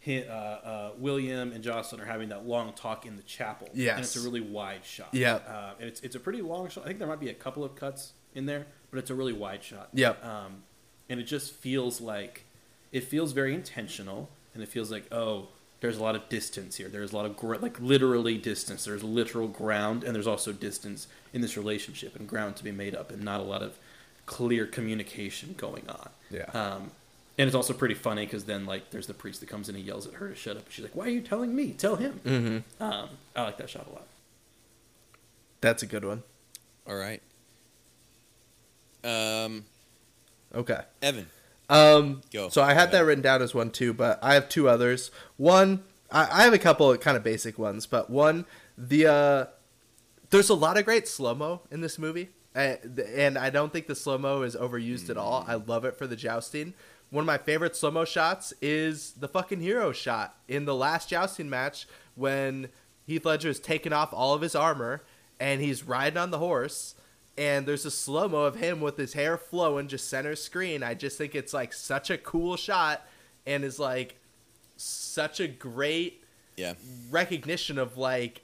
[0.00, 3.68] he, uh, uh, William and Jocelyn are having that long talk in the chapel.
[3.96, 5.08] And it's a really wide shot.
[5.12, 5.34] Yeah.
[5.34, 6.84] Uh, and it's it's a pretty long shot.
[6.84, 9.32] I think there might be a couple of cuts in there, but it's a really
[9.32, 9.88] wide shot.
[9.92, 10.24] Yep.
[10.24, 10.62] Um,
[11.08, 12.44] and it just feels like
[12.92, 15.48] it feels very intentional, and it feels like oh,
[15.80, 16.88] there's a lot of distance here.
[16.88, 18.84] There's a lot of gr- like literally distance.
[18.84, 22.94] There's literal ground, and there's also distance in this relationship and ground to be made
[22.94, 23.78] up, and not a lot of
[24.28, 26.10] clear communication going on.
[26.30, 26.44] Yeah.
[26.52, 26.90] Um,
[27.38, 29.84] And it's also pretty funny because then like there's the priest that comes in and
[29.84, 30.70] yells at her to shut up.
[30.70, 31.72] She's like, "Why are you telling me?
[31.72, 32.82] Tell him." Mm-hmm.
[32.82, 34.06] Um, I like that shot a lot.
[35.60, 36.22] That's a good one.
[36.86, 37.22] All right.
[39.04, 39.64] Um,
[40.54, 40.80] Okay.
[41.02, 41.26] Evan.
[41.68, 42.48] Um, Go.
[42.48, 45.10] So I had Go that written down as one too, but I have two others.
[45.36, 49.44] One, I, I have a couple of kind of basic ones, but one, the uh,
[50.30, 53.94] there's a lot of great slow mo in this movie, and I don't think the
[53.94, 55.42] slow mo is overused at all.
[55.42, 55.50] Hmm.
[55.50, 56.74] I love it for the jousting.
[57.10, 61.08] One of my favorite slow mo shots is the fucking hero shot in the last
[61.08, 61.86] jousting match
[62.16, 62.68] when
[63.06, 65.02] Heath Ledger is taking off all of his armor
[65.40, 66.94] and he's riding on the horse
[67.38, 70.82] and there's a slow mo of him with his hair flowing just center screen.
[70.82, 73.06] I just think it's like such a cool shot
[73.46, 74.16] and is like
[74.76, 76.22] such a great
[76.56, 76.74] Yeah.
[77.10, 78.42] recognition of like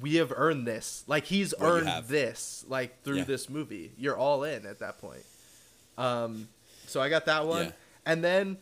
[0.00, 1.04] we have earned this.
[1.06, 3.24] Like he's earned this like through Yeah.
[3.24, 3.92] this movie.
[3.96, 5.24] You're all in at that point.
[5.98, 6.48] Um
[6.86, 7.66] so I got that one.
[7.66, 7.72] Yeah.
[8.04, 8.58] And then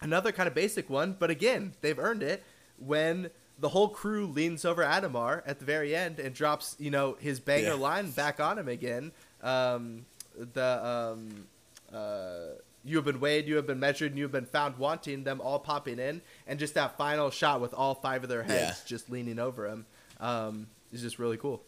[0.00, 2.42] another kind of basic one, but again, they've earned it
[2.78, 7.16] when the whole crew leans over Adhemar at the very end and drops, you know,
[7.20, 7.74] his banger Yeah.
[7.74, 9.12] line back on him again.
[9.42, 10.06] Um,
[10.36, 11.46] the um,
[11.96, 15.22] uh, you have been weighed, you have been measured, and you have been found wanting.
[15.24, 18.82] Them all popping in, and just that final shot with all five of their heads
[18.84, 19.86] just leaning over him
[20.24, 21.62] um, is just really cool.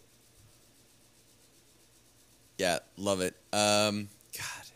[2.58, 3.34] Yeah, love it.
[3.52, 4.66] Um, God,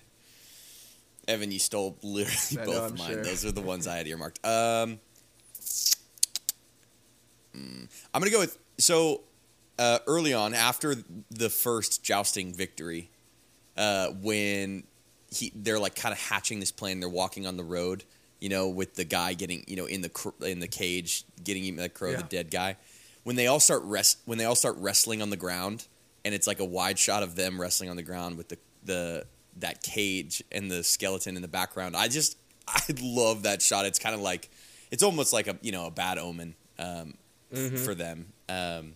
[1.27, 3.13] Evan, you stole literally I both I'm of mine.
[3.13, 3.25] sure.
[3.25, 4.45] Those are the ones I had earmarked.
[4.45, 5.01] Um,
[7.57, 9.23] mm, I'm gonna go with so
[9.79, 10.95] uh, early on after
[11.31, 13.11] the first jousting victory,
[13.79, 14.85] uh, when
[15.31, 17.01] he they're like kind of hatching this plan.
[17.01, 18.05] They're walking on the road,
[18.41, 21.65] you know, with the guy getting you know in the cr- in the cage, getting
[21.65, 22.19] him the crow, Yeah.
[22.19, 22.77] the dead guy.
[23.31, 25.87] When they all start rest, when they all start wrestling on the ground,
[26.25, 29.25] and it's like a wide shot of them wrestling on the ground with the the
[29.59, 31.97] that cage and the skeleton in the background.
[31.97, 33.87] I just I love that shot.
[33.87, 34.51] It's kind of like
[34.91, 37.15] it's almost like a you know a bad omen um,
[37.55, 38.33] f- for them.
[38.49, 38.95] Um,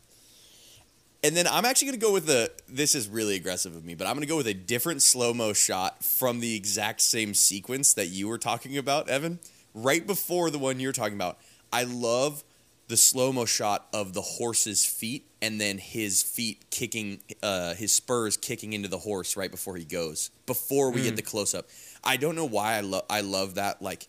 [1.23, 2.51] and then I'm actually going to go with the.
[2.69, 5.33] This is really aggressive of me, but I'm going to go with a different slow
[5.33, 9.39] mo shot from the exact same sequence that you were talking about, Evan.
[9.75, 11.39] Right before the one you're talking about,
[11.73, 12.43] I love
[12.89, 17.93] the slow mo shot of the horse's feet and then his feet kicking, uh, his
[17.93, 20.31] spurs kicking into the horse right before he goes.
[20.47, 21.69] Before we get the close up,
[22.03, 23.05] I don't know why I love.
[23.09, 23.81] I love that.
[23.81, 24.07] Like,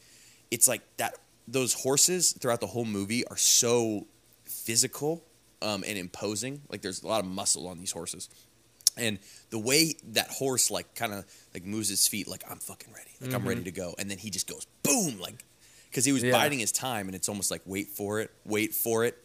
[0.52, 1.18] it's like that.
[1.48, 4.08] Those horses throughout the whole movie are so
[4.46, 5.24] physical
[5.62, 6.62] um, and imposing.
[6.70, 8.30] Like there's a lot of muscle on these horses,
[8.98, 9.20] and
[9.50, 13.12] the way that horse like kind of like moves his feet, like I'm fucking ready,
[13.22, 15.44] like I'm ready to go, and then he just goes boom, like
[15.96, 16.34] because he was Yeah.
[16.34, 19.18] biding his time, and it's almost like wait for it, wait for it,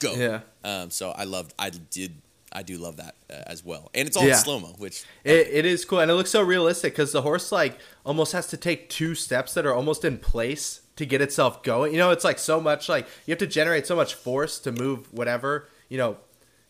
[0.00, 0.12] go.
[0.14, 0.40] Yeah.
[0.64, 2.20] Um, so I loved, I did,
[2.50, 4.34] I do love that uh, as well, and it's all Yeah.
[4.34, 7.52] slow mo, which It, it is cool, and it looks so realistic because the horse
[7.52, 11.62] like almost has to take two steps that are almost in place to get itself
[11.62, 11.92] going.
[11.92, 14.72] You know, it's like so much like you have to generate so much force to
[14.72, 16.16] move whatever you know,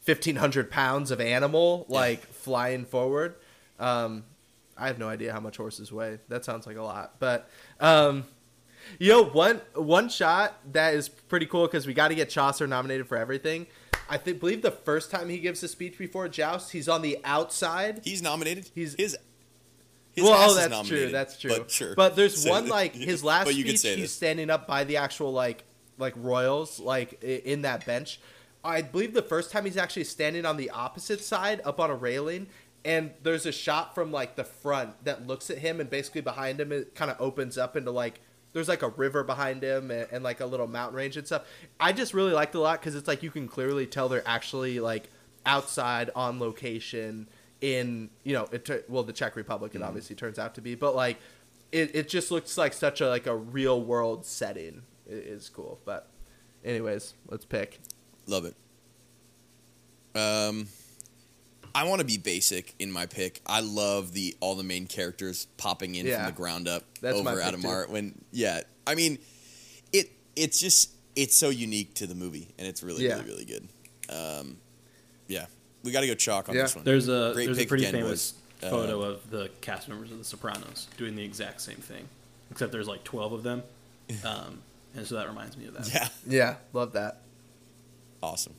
[0.03, 3.37] fifteen hundred pounds of animal like flying forward.
[3.79, 4.25] Um,
[4.77, 6.19] I have no idea how much horses weigh.
[6.29, 7.49] That sounds like a lot, but
[7.81, 8.27] um,
[8.99, 12.66] you know, one one shot that is pretty cool because we got to get Chaucer
[12.66, 13.66] nominated for everything.
[14.09, 17.18] I think believe the first time he gives a speech before Joust, he's on the
[17.24, 18.70] outside he's nominated.
[18.74, 19.16] He's- his.
[20.12, 21.09] his well, oh, that's true.
[21.11, 21.51] That's true.
[21.51, 21.95] But sure.
[21.95, 23.99] But there's So- one like his last but you could speech.
[23.99, 25.64] He's standing up by the actual like
[25.99, 28.20] like royals like in that bench.
[28.62, 31.95] I believe the first time he's actually standing on the opposite side, up on a
[31.95, 32.49] railing,
[32.84, 36.61] and there's a shot from like the front that looks at him, and basically behind
[36.61, 38.20] him it kind of opens up into like
[38.57, 41.45] there's like a river behind him and, and like a little mountain range and stuff.
[41.79, 44.27] I just really liked it a lot because it's like you can clearly tell they're
[44.27, 45.11] actually like
[45.45, 47.29] outside on location
[47.61, 49.83] in you know it well the Czech Republic Mm-hmm.
[49.83, 51.19] obviously turns out to be, but like
[51.71, 54.85] it, it just looks like such a like a real world setting.
[55.07, 56.09] It is cool, but
[56.65, 57.79] anyways, let's pick.
[58.27, 58.55] Love it.
[60.19, 60.69] Um,
[61.77, 63.43] I want to be basic in my pick.
[63.47, 66.16] I love the all the main characters popping in Yeah.
[66.24, 67.89] from the ground up That's over pick, Adhemar.
[67.91, 69.18] When yeah, I mean,
[69.93, 73.16] it it's just it's so unique to the movie, and it's really Yeah.
[73.16, 73.68] really really good.
[74.09, 74.57] Um,
[75.29, 75.47] yeah,
[75.83, 76.62] we got to go chalk on Yeah.
[76.62, 76.85] this one.
[76.85, 78.70] There's a Great there's a pretty again, famous boys.
[78.70, 82.09] photo Uh, of the cast members of The Sopranos doing the exact same thing,
[82.51, 83.62] except there's like 12 of them,
[84.24, 84.62] um,
[84.95, 85.93] and so that reminds me of that.
[85.93, 87.20] yeah, Yeah, love that.
[88.22, 88.55] awesome.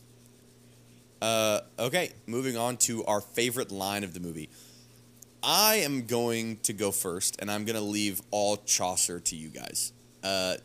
[1.21, 4.49] Uh, okay, moving on to our favorite line of the movie.
[5.41, 9.49] I am going to go first, and I'm going to leave all Chaucer to you
[9.49, 9.93] guys.
[10.23, 10.55] Uh,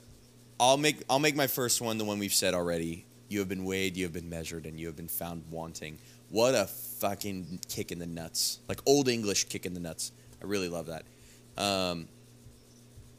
[0.59, 3.07] I'll make I'll make my first one the one we've said already.
[3.29, 5.99] You have been weighed, you have been measured, and you have been found wanting.
[6.29, 8.59] What a fucking kick in the nuts!
[8.69, 10.13] Like old English kick in the nuts.
[10.43, 11.05] I really love that.
[11.57, 12.09] Um,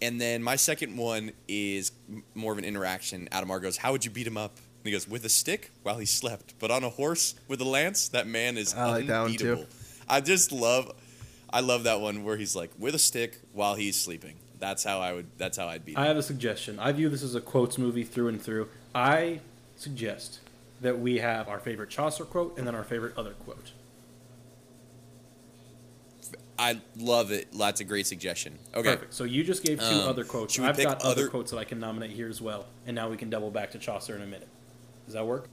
[0.02, 1.92] And then my second one is
[2.36, 3.30] more of an interaction.
[3.32, 5.98] Adhemar goes, "How would you beat him up?" And he goes, "With a stick while
[5.98, 8.10] he slept, but on a horse with a lance.
[8.10, 9.52] That man is I like that one, too.
[9.52, 9.68] unbeatable."
[10.10, 10.92] I just love,
[11.50, 14.36] I love that one where he's like with a stick while he's sleeping.
[14.60, 15.28] That's how I would.
[15.38, 16.00] That's how I'd beat him.
[16.04, 16.80] I have a suggestion.
[16.80, 18.68] I view this as a quotes movie through and through.
[18.94, 19.40] I
[19.78, 20.40] suggest
[20.82, 23.72] that we have our favorite Chaucer quote and then our favorite other quote.
[26.60, 27.48] I love it.
[27.58, 28.60] That's a great suggestion.
[28.76, 28.92] Okay.
[28.96, 29.14] Perfect.
[29.14, 30.58] So you just gave two Um, other quotes.
[30.60, 32.66] I've got other other- quotes that I can nominate here as well.
[32.86, 34.48] And now we can double back to Chaucer in a minute.
[35.06, 35.48] Does that work?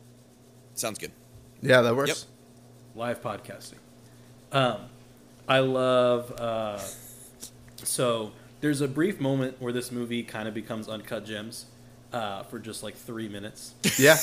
[0.75, 1.13] Sounds good.
[1.63, 2.09] Yeah, that works.
[2.09, 2.97] Yep.
[2.97, 3.75] live podcasting.
[4.53, 4.77] Um,
[5.49, 6.33] I love.
[6.41, 6.79] Uh,
[7.77, 11.67] so there's a brief moment where this movie kind of becomes uncut gems
[12.13, 14.17] uh, for just like three minutes, Yeah.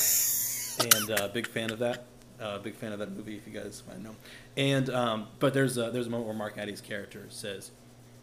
[0.94, 2.04] and uh, big fan of that.
[2.40, 4.14] Uh, big fan of that movie, if you guys might know.
[4.56, 7.70] And um, but there's a, there's a moment where Mark Addy's character says,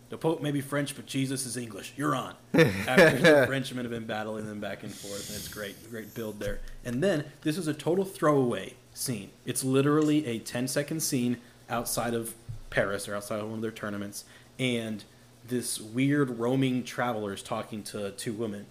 [0.09, 1.93] "The Pope may be French, but Jesus is English.
[1.95, 5.89] You're on." After the Frenchmen have been battling them back and forth, and it's great,
[5.89, 6.59] great build there.
[6.83, 9.29] And then this is a total throwaway scene.
[9.45, 11.37] It's literally a 10 second scene
[11.69, 12.33] outside of
[12.69, 14.25] Paris or outside of one of their tournaments,
[14.59, 15.03] and
[15.47, 18.65] this weird roaming traveler is talking to two women,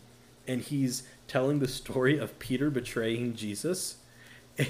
[0.47, 3.97] and he's telling the story of Peter betraying Jesus,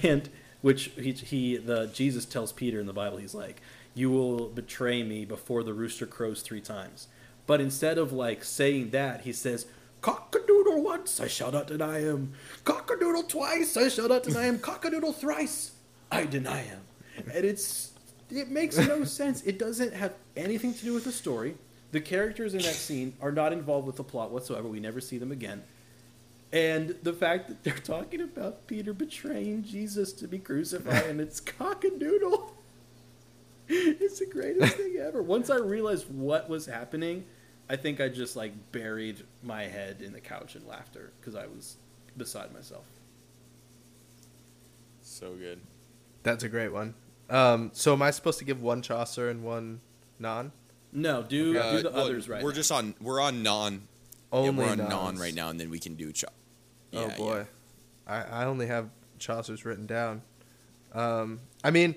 [0.03, 0.29] and
[0.61, 3.61] which he, he the Jesus tells Peter in the Bible, he's like,
[3.95, 7.09] "You will betray me before the rooster crows three times."
[7.47, 9.67] But instead of like saying that, he says,
[10.03, 12.33] "Cockadoodle once, I shall not deny him.
[12.65, 14.59] Cockadoodle twice, I shall not deny him.
[14.59, 15.73] Cockadoodle thrice,
[16.11, 16.81] I deny him."
[17.33, 17.93] And it's
[18.31, 19.43] it makes no sense.
[19.43, 21.57] It doesn't have anything to do with the story.
[21.93, 24.67] The characters in that scene are not involved with the plot whatsoever.
[24.67, 25.63] We never see them again.
[26.53, 31.41] And the fact that they're talking about Peter betraying Jesus to be crucified and it's
[31.41, 32.51] cockadoodle.
[33.69, 35.23] It's the greatest thing ever.
[35.23, 37.25] Once I realized what was happening,
[37.69, 41.47] I think I just like buried my head in the couch in laughter because I
[41.47, 41.77] was
[42.17, 42.85] beside myself.
[45.03, 45.61] So good.
[46.23, 46.95] That's a great one.
[47.31, 49.81] Um, so am I supposed to give one Chaucer and one
[50.19, 50.53] non?
[50.93, 52.43] No, do Uh, do the well, others right.
[52.43, 52.55] We're now.
[52.57, 52.95] just on.
[53.01, 53.73] We're on non.
[54.33, 54.91] Yeah, Only we're on nons.
[54.91, 56.13] non right now, and then we can do.
[56.13, 56.25] Ch-
[56.93, 57.47] oh Yeah, boy,
[58.07, 60.23] I, I only have Chaucer's written down.
[60.93, 61.95] Um, I mean,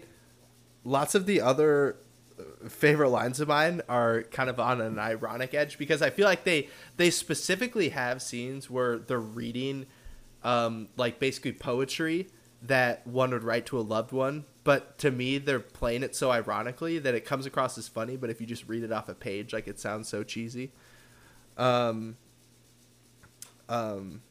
[0.88, 1.98] lots of the other
[2.40, 6.26] uh, favorite lines of mine are kind of on an ironic edge because I feel
[6.26, 9.86] like they they specifically have scenes where they're reading,
[10.44, 12.30] um, like basically poetry
[12.64, 14.46] that one would write to a loved one.
[14.64, 18.18] But to me, they're playing it so ironically that it comes across as funny.
[18.18, 20.72] But if you just read it off a page, like it sounds so cheesy.
[21.58, 22.18] Um,
[23.70, 24.22] um,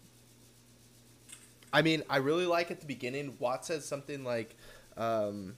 [1.72, 3.36] I mean, I really like at the beginning.
[3.38, 4.56] Wat says something like,
[4.96, 5.54] um,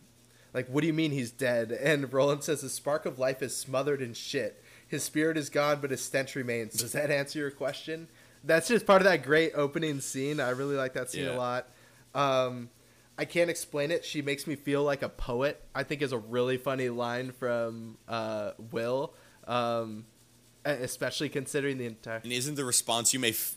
[0.58, 3.54] like, "What do you mean he's dead?" And Roland says, "The spark of life is
[3.56, 4.62] smothered in shit.
[4.86, 8.08] His spirit is gone, but his stench remains." Does that answer your question?
[8.44, 10.40] That's just part of that great opening scene.
[10.40, 11.36] I really like that scene Yeah.
[11.36, 11.68] a lot.
[12.14, 12.70] Um,
[13.18, 14.04] I can't explain it.
[14.04, 15.60] She makes me feel like a poet.
[15.74, 19.12] I think is a really funny line from uh, Will,
[19.48, 20.06] um,
[20.64, 22.20] especially considering the entire.
[22.22, 23.56] and isn't the response you may, f-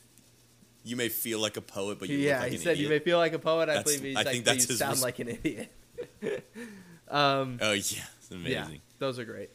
[0.83, 2.79] you may feel like a poet, but you yeah, like he said idiot.
[2.79, 3.69] you may feel like a poet.
[3.69, 5.71] I That's- believe he's I like, think that's you his sound res- like an idiot.
[7.11, 7.79] um, Oh yeah,
[8.19, 8.51] it's amazing.
[8.51, 8.67] yeah,
[8.99, 9.49] those are great.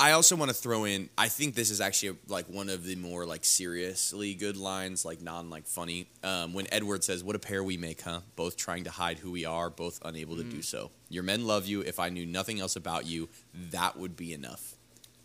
[0.00, 1.08] I also want to throw in.
[1.18, 5.20] I think this is actually like one of the more like seriously good lines, like
[5.20, 6.06] non like funny.
[6.22, 8.20] Um, when Edward says, "What a pair we make, huh?
[8.36, 10.50] Both trying to hide who we are, both unable to Mm.
[10.52, 10.92] do so.
[11.08, 11.80] Your men love you.
[11.80, 13.28] If I knew nothing else about you,
[13.72, 14.76] that would be enough."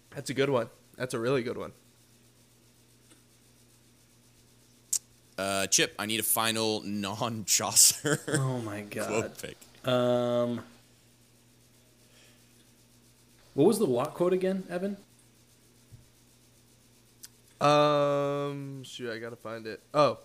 [0.10, 0.70] That's a good one.
[0.98, 1.72] That's a really good one.
[5.38, 9.08] Uh, Chip, I need a final non Chaucer Oh my god.
[9.08, 9.58] quote pick.
[9.86, 10.62] Um,
[13.54, 14.98] what was the Wat quote again, Evan?
[17.60, 19.82] Um, shoot, I gotta find it.
[19.94, 20.20] Oh,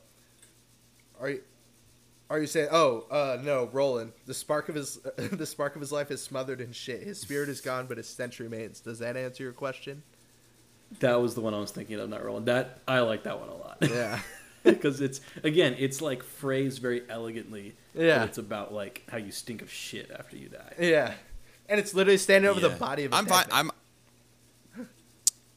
[1.21, 1.43] are you?
[2.31, 2.69] Are you saying?
[2.71, 4.13] Oh, uh, no, Roland.
[4.27, 7.03] The spark of his, the spark of his life is smothered in shit.
[7.03, 8.81] His spirit is gone, but his stench remains.
[8.81, 10.03] Does that answer your question?
[11.01, 12.47] That was the one I was thinking of, not Roland.
[12.47, 13.79] That I like that one a lot.
[13.81, 14.21] Yeah.
[14.75, 17.75] because it's again, it's like phrased very elegantly.
[17.95, 18.25] Yeah.
[18.25, 20.75] it's about like how you stink of shit after you die.
[20.79, 21.15] yeah.
[21.69, 23.13] And it's literally standing over the body of.
[23.13, 23.45] A I'm fine.
[23.53, 23.71] I'm.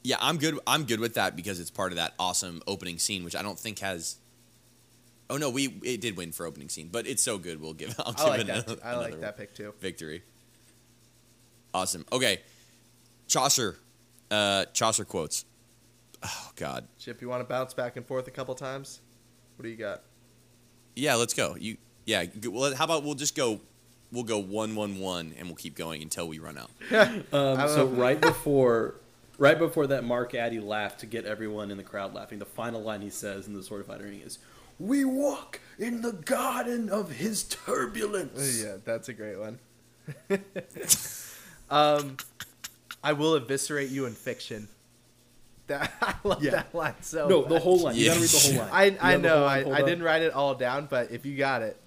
[0.03, 0.59] Yeah, I'm good.
[0.67, 3.57] I'm good with that because it's part of that awesome opening scene, which I don't
[3.57, 4.17] think has.
[5.29, 7.61] Oh no, we it did win for opening scene, but it's so good.
[7.61, 7.95] We'll give.
[7.99, 8.65] I'll give I like it that.
[8.65, 9.73] another, I like another that pick too.
[9.79, 10.23] victory.
[11.73, 12.05] Awesome.
[12.11, 12.41] Okay,
[13.27, 13.77] Chaucer,
[14.29, 15.45] uh, Chaucer quotes.
[16.23, 19.01] Oh God, Chip, you want to bounce back and forth a couple times?
[19.55, 20.03] What do you got?
[20.95, 21.55] yeah, let's go.
[21.59, 22.25] You, yeah.
[22.45, 23.59] Well, how about we'll just go.
[24.11, 26.69] We'll go one, one, one, and we'll keep going until we run out.
[27.33, 28.95] Um, so love- right before,
[29.37, 32.37] right before that, Mark Addy laughed to get everyone in the crowd laughing.
[32.39, 34.37] The final line he says in the Sword of Fighter ring is,
[34.79, 39.59] "We walk in the garden of his turbulence." Yeah, that's a great one.
[41.69, 42.17] um,
[43.03, 44.67] I will eviscerate you in fiction.
[45.79, 46.51] That I love Yeah.
[46.51, 47.27] that line so.
[47.27, 47.95] No, the whole line.
[47.95, 48.09] You Yeah.
[48.09, 48.97] gotta read the whole line.
[49.01, 51.61] I I know line I, I didn't write it all down, but if you got
[51.61, 51.77] it,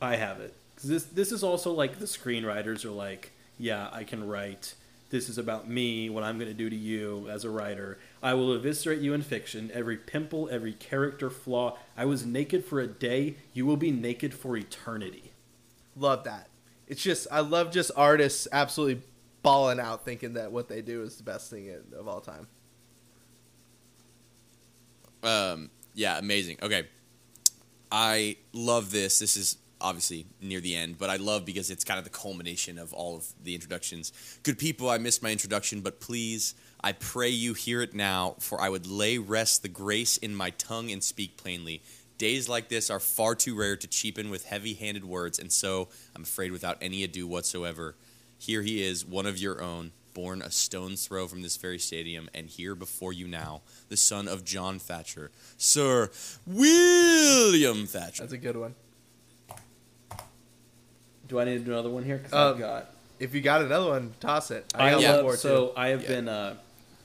[0.00, 0.54] I have it.
[0.76, 4.74] 'Cause this this is also like the screenwriters are like, yeah, I can write.
[5.10, 7.98] This is about me, what I'm going to do to you as a writer.
[8.20, 9.70] I will eviscerate you in fiction.
[9.72, 11.78] Every pimple, every character flaw.
[11.96, 13.36] I was naked for a day.
[13.52, 15.30] You will be naked for eternity.
[15.96, 16.48] love that.
[16.88, 19.02] It's just I love just artists absolutely
[19.42, 22.48] balling out, thinking that what they do is the best thing of all time.
[25.24, 26.58] Um, yeah, amazing.
[26.62, 26.86] Okay.
[27.90, 29.18] I love this.
[29.18, 32.78] This is obviously near the end, but I love because it's kind of the culmination
[32.78, 34.12] of all of the introductions.
[34.42, 38.60] Good people, I missed my introduction, but please, I pray you hear it now, for
[38.60, 41.82] I would lay rest the grace in my tongue and speak plainly.
[42.16, 45.88] Days like this are far too rare to cheapen with heavy handed words, and so
[46.16, 47.96] I'm afraid without any ado whatsoever.
[48.38, 52.30] Here he is, one of your own, born a stone's throw from this very stadium,
[52.34, 56.10] and here before you now, the son of John Thatcher, Sir
[56.46, 58.22] William Thatcher.
[58.22, 58.74] That's a good one.
[61.28, 62.18] Do I need to do another one here?
[62.18, 62.90] Because Um, I've got.
[63.18, 64.70] If you got another one, toss it.
[64.74, 65.12] I got yeah.
[65.14, 65.72] one more love, so too.
[65.76, 66.08] I have Yeah.
[66.08, 66.56] been uh,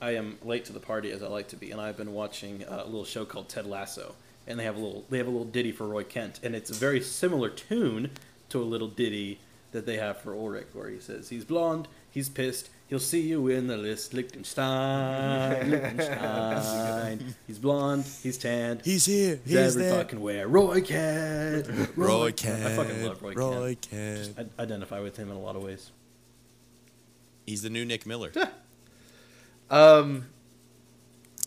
[0.02, 2.64] I am late to the party as I like to be, and I've been watching
[2.66, 4.16] uh, a little show called Ted Lasso,
[4.48, 6.70] and they have a little they have a little ditty for Roy Kent, and it's
[6.70, 8.12] a very similar tune
[8.50, 9.40] to a little ditty
[9.72, 13.48] that they have for Ulrich, where he says he's blonde, he's pissed, he'll see you
[13.48, 17.36] in the list, Liechtenstein, Liechtenstein.
[17.48, 19.40] he's blonde, he's tanned, He's here.
[19.46, 19.94] he's He's every there.
[19.96, 20.48] fucking where.
[20.48, 22.66] Roy Kent, Roy Kent.
[22.66, 24.36] I fucking love Roy, Roy Kent.
[24.36, 24.52] Kent.
[24.58, 25.92] I identify with him in a lot of ways.
[27.46, 28.32] He's the new Nick Miller.
[29.72, 30.26] Um,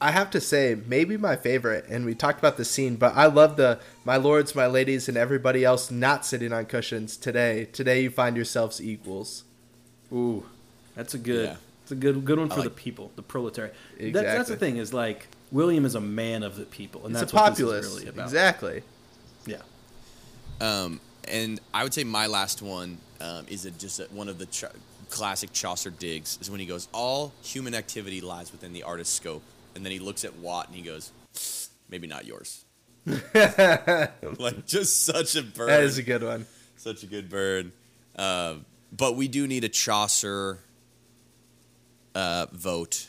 [0.01, 3.26] I have to say, maybe my favorite, and we talked about the scene, but I
[3.26, 7.64] love the my lords, my ladies, and everybody else not sitting on cushions today.
[7.72, 9.43] Today, you find yourselves equals.
[10.12, 10.47] Ooh,
[10.95, 11.47] that's a good.
[11.51, 11.57] Yeah.
[11.82, 13.74] It's a good good one for like- the people, the proletariat.
[13.99, 14.22] Exactly.
[14.22, 17.32] that's the thing is like William is a man of the people, and It's that's
[17.32, 18.24] a what populist, this is really about.
[18.24, 18.82] exactly.
[19.47, 19.57] Yeah.
[20.61, 24.38] Um, and I would say my last one um, is a, just a, one of
[24.38, 24.64] the ch-
[25.11, 26.38] classic Chaucer digs.
[26.40, 29.43] Is when he goes, "All human activity lies within the artist's scope,"
[29.74, 31.11] and then he looks at Wat and he goes,
[31.90, 32.64] "Maybe not yours."
[34.38, 35.68] like just such a bird.
[35.68, 36.47] That is a good one.
[36.76, 37.72] such a good bird.
[38.16, 38.64] Um,
[38.97, 40.59] but we do need a Chaucer
[42.14, 43.08] uh, vote.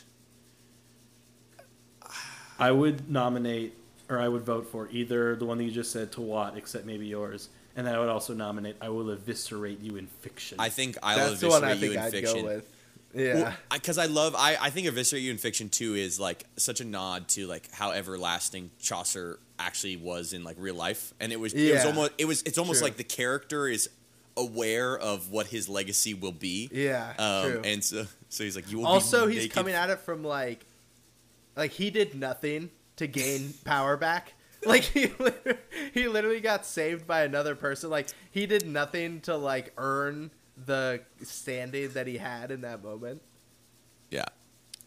[2.58, 3.74] I would nominate,
[4.08, 6.86] or I would vote for either the one that you just said to Wat, except
[6.86, 10.68] maybe yours, and then I would also nominate "I will eviscerate you in fiction." I
[10.68, 12.42] think I'll That's the one I eviscerate you think in I'd fiction.
[12.42, 12.70] go with.
[13.16, 13.52] Yeah.
[13.72, 16.84] because I love I, I think eviscerate you in fiction too is like such a
[16.84, 21.52] nod to like how everlasting Chaucer actually was in like real life, and it was
[21.54, 21.86] it was Yeah.
[21.90, 22.88] almost it was it's almost True.
[22.88, 23.88] like the character is
[24.36, 26.68] aware of what his legacy will be.
[26.72, 27.60] Yeah, um, true.
[27.64, 30.66] and so so he's like you will also, he's coming at it from like,
[31.56, 34.34] like he did nothing to gain power back.
[34.64, 35.58] Like he, literally,
[35.94, 37.90] he literally got saved by another person.
[37.90, 43.22] Like he did nothing to like earn the standing that he had in that moment.
[44.10, 44.24] Yeah.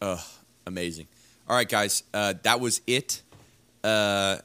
[0.02, 0.20] Ugh,
[0.66, 1.08] amazing.
[1.48, 3.22] All right, guys, uh, that was it.
[3.84, 4.38] Uh,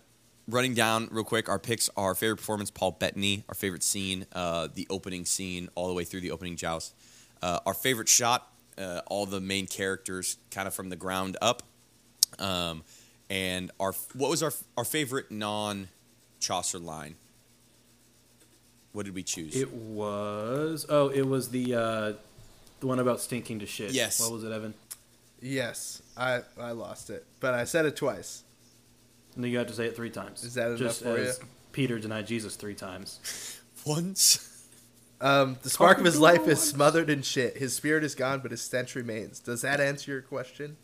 [0.49, 3.45] running down real quick, our picks are favorite performance, Paul Bettany.
[3.49, 6.95] Our favorite scene, uh, the opening scene, all the way through the opening joust.
[7.43, 11.63] Uh, our favorite shot, uh, all the main characters, kind of from the ground up.
[12.39, 12.83] Um,
[13.31, 15.89] and our what was our our favorite non
[16.41, 17.17] Chaucer line?
[18.93, 19.57] What did we choose?
[19.57, 20.85] it was.
[20.89, 22.13] Oh, it was the uh,
[22.81, 23.93] the one about stinking to shit.
[23.93, 24.21] Yes.
[24.21, 24.75] What was it, Evan?
[25.41, 28.43] Yes, I I lost it, but I said it twice.
[29.35, 30.45] No, you have to say it three times.
[30.45, 31.47] Is that enough Just for as you?
[31.73, 33.61] Peter denied Jesus three times.
[33.87, 34.52] Once.
[35.23, 37.57] Um, the spark of his life is smothered in shit.
[37.57, 39.39] His spirit is gone, but his stench remains.
[39.39, 40.77] Does that answer your question?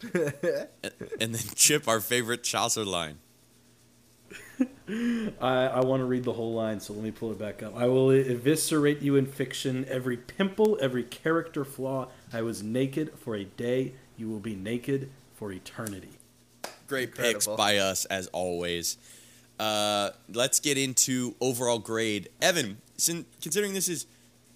[0.14, 3.18] and then Chip, our favorite Chaucer line.
[5.40, 7.76] I, I want to read the whole line, so let me pull it back up.
[7.76, 12.08] I will eviscerate you in fiction, every pimple, every character flaw.
[12.32, 13.94] I was naked for a day.
[14.16, 16.18] You will be naked for eternity.
[16.86, 18.96] Great picks by us as always.
[19.60, 22.30] Uh, let's get into overall grade.
[22.40, 22.78] Evan,
[23.42, 24.06] considering this is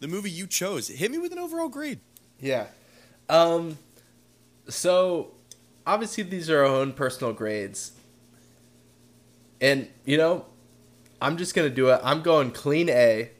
[0.00, 2.00] the movie you chose, hit me with an overall grade.
[2.40, 2.66] Yeah.
[3.28, 3.76] Um
[4.68, 5.32] so
[5.86, 7.92] obviously these are our own personal grades.
[9.60, 10.46] And you know,
[11.20, 12.00] I'm just going to do it.
[12.02, 13.30] I'm going clean A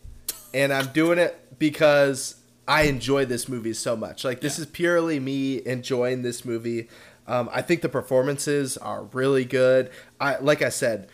[0.53, 2.37] and I'm doing it because
[2.69, 4.25] I enjoy this movie so much.
[4.25, 4.65] Like this Yeah.
[4.65, 6.89] is purely me enjoying this movie.
[7.27, 9.91] Um, I think the performances are really good.
[10.21, 11.09] I like I said,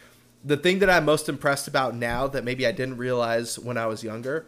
[0.45, 3.87] the thing that I'm most impressed about now that maybe I didn't realize when I
[3.87, 4.47] was younger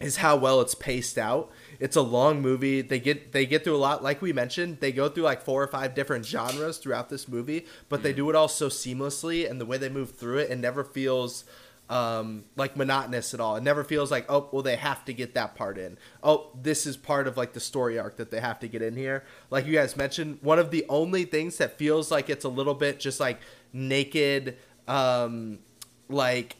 [0.00, 1.50] is how well it's paced out.
[1.80, 2.82] It's a long movie.
[2.82, 4.02] They get they get through a lot.
[4.02, 7.66] Like we mentioned, they go through like four or five different genres throughout this movie,
[7.88, 10.58] but they do it all so seamlessly, and the way they move through it, it
[10.58, 11.44] never feels
[11.90, 13.56] um, like monotonous at all.
[13.56, 15.98] It never feels like oh well they have to get that part in.
[16.22, 18.94] Oh this is part of like the story arc that they have to get in
[18.94, 19.24] here.
[19.50, 22.74] Like you guys mentioned, one of the only things that feels like it's a little
[22.74, 23.40] bit just like
[23.72, 24.56] naked,
[24.88, 25.60] um,
[26.08, 26.56] like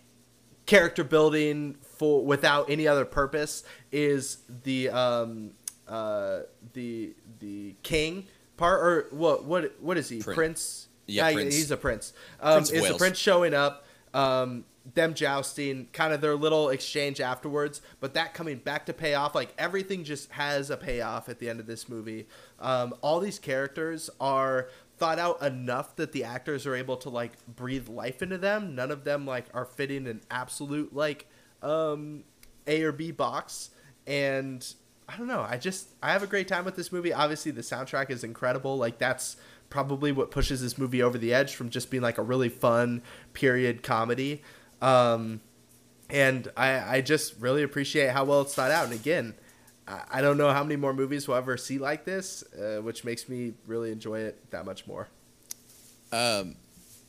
[0.68, 5.50] character building for without any other purpose is the um
[5.88, 6.40] uh
[6.74, 8.26] the the king
[8.58, 10.20] part or what what what is he?
[10.20, 10.88] Prin- prince?
[11.06, 11.54] Yeah, Prince.
[11.54, 12.12] he's a prince.
[12.40, 14.64] Um Prince is the prince showing up um
[14.94, 19.34] them jousting kind of their little exchange afterwards but that coming back to pay off
[19.34, 22.26] like everything just has a payoff at the end of this movie.
[22.60, 24.68] Um all these characters are
[24.98, 28.74] thought out enough that the actors are able to like breathe life into them.
[28.74, 31.26] None of them like are fitting an absolute like
[31.62, 32.24] um
[32.66, 33.70] A or B box.
[34.06, 34.66] And
[35.08, 35.46] I don't know.
[35.48, 37.12] I just I have a great time with this movie.
[37.12, 38.76] Obviously the soundtrack is incredible.
[38.76, 39.36] Like that's
[39.70, 43.02] probably what pushes this movie over the edge from just being like a really fun
[43.32, 44.42] period comedy.
[44.80, 45.40] Um
[46.10, 48.84] and I, I just really appreciate how well it's thought out.
[48.84, 49.34] And again,
[50.10, 53.28] I, don't know how many more movies we'll ever see like this, uh, which makes
[53.28, 55.08] me really enjoy it that much more.
[56.12, 56.56] Um,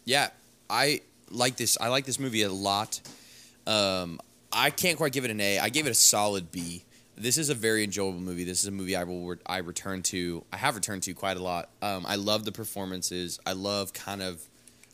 [0.06, 0.30] yeah,
[0.70, 1.78] I like this.
[1.80, 3.02] I like this movie a lot.
[3.68, 4.20] Um,
[4.52, 5.60] I can't quite give it an A.
[5.60, 6.84] I gave it a solid B.
[7.18, 8.46] This is a very enjoyable movie.
[8.46, 10.46] This is a movie I will re- I return to.
[10.54, 11.70] I have returned to quite a lot.
[11.82, 13.40] Um, I love the performances.
[13.46, 14.42] I love kind of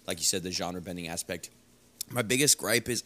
[0.07, 1.51] like you said the genre bending aspect.
[2.09, 3.03] My biggest gripe is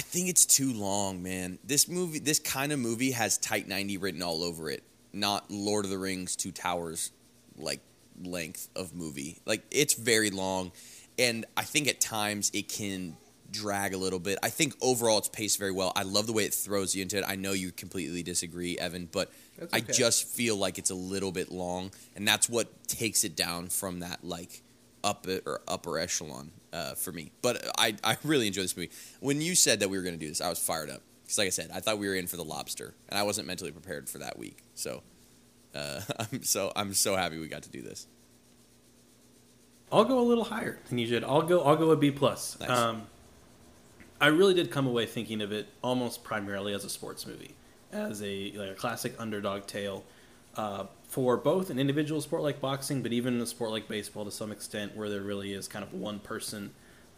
[0.00, 1.58] I think it's too long, man.
[1.62, 4.82] This movie, this kind of movie has tight 90 written all over it,
[5.12, 7.12] not Lord of the Rings Two Towers
[7.58, 7.80] like
[8.24, 9.42] length of movie.
[9.44, 10.72] Like it's very long
[11.18, 13.18] and I think at times it can
[13.50, 14.38] drag a little bit.
[14.42, 15.92] I think overall it's paced very well.
[15.94, 17.24] I love the way it throws you into it.
[17.28, 21.30] I know you completely disagree, Evan, but That's I just feel like it's a little
[21.30, 24.62] bit long and that's what takes it down from that like
[25.02, 27.32] up or upper echelon uh, for me.
[27.42, 28.90] But I, I really enjoy this movie.
[29.20, 31.38] When you said that we were going to do this, I was fired up because,
[31.38, 33.70] like I said, I thought we were in for the lobster, and I wasn't mentally
[33.70, 34.58] prepared for that week.
[34.74, 35.02] So,
[35.74, 38.06] uh, I'm so I'm so happy we got to do this.
[39.92, 41.24] I'll go a little higher than you should.
[41.24, 41.62] I'll go.
[41.62, 42.58] I'll go a B plus.
[42.60, 42.70] Nice.
[42.70, 43.02] Um,
[44.20, 47.54] I really did come away thinking of it almost primarily as a sports movie,
[47.90, 50.04] as a like a classic underdog tale
[50.56, 54.30] uh, for both an individual sport like boxing, but even a sport like baseball to
[54.30, 56.70] some extent, where there really is kind of one person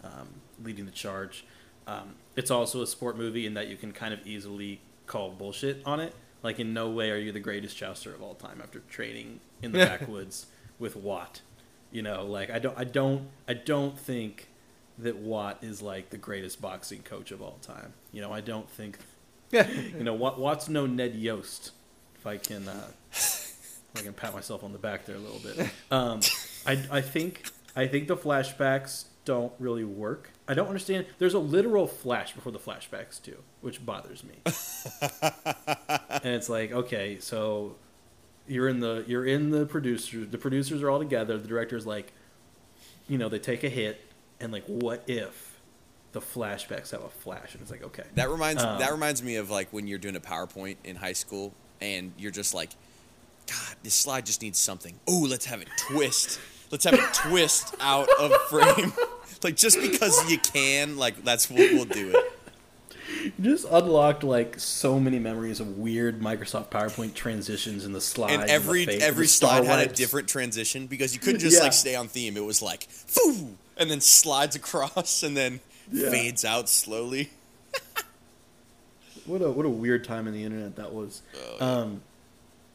[0.02, 0.28] um,
[0.64, 1.44] leading the charge.
[1.86, 5.82] Um, it's also a sport movie in that you can kind of easily call bullshit
[5.84, 6.14] on it.
[6.42, 9.72] Like in no way are you the greatest jouster of all time after training in
[9.72, 10.46] the backwoods
[10.78, 11.42] with Wat.
[11.90, 14.48] You know, like I don't, I don't, I don't think
[14.98, 17.92] that Wat is like the greatest boxing coach of all time.
[18.10, 18.96] You know, I don't think,
[19.50, 21.72] you know, Wat, Wat's no Ned Yost.
[22.14, 22.88] If I can, uh,
[23.96, 25.68] I can pat myself on the back there a little bit.
[25.90, 26.20] Um,
[26.66, 27.44] I, I think,
[27.76, 30.30] I think the flashbacks don't really work.
[30.48, 31.06] I don't understand.
[31.18, 34.34] There's a literal flash before the flashbacks too, which bothers me.
[36.22, 37.76] and it's like, okay, so
[38.48, 40.28] you're in the you're in the producers.
[40.28, 41.38] The producers are all together.
[41.38, 42.12] The director's like,
[43.08, 44.00] you know, they take a hit,
[44.40, 45.60] and like, what if
[46.12, 47.52] the flashbacks have a flash?
[47.52, 50.16] And it's like, okay, That reminds Um, that reminds me of like when you're doing
[50.16, 52.70] a PowerPoint in high school and you're just like,
[53.46, 54.94] God, this slide just needs something.
[55.08, 56.40] Oh, let's have it twist.
[56.70, 58.92] let's have it twist out of frame.
[59.42, 62.32] like just because you can, like that's what we'll do it.
[63.24, 68.34] You just unlocked like so many memories of weird Microsoft PowerPoint transitions in the slides.
[68.42, 71.64] And every fa- every slide had a different transition because you couldn't just Yeah.
[71.64, 72.36] like stay on theme.
[72.36, 75.60] It was like foo, and then slides across and then
[75.92, 76.10] Yeah.
[76.10, 77.30] fades out slowly.
[79.24, 81.22] What a what a weird time in the internet that was.
[81.36, 81.64] Oh, yeah.
[81.64, 82.02] Um,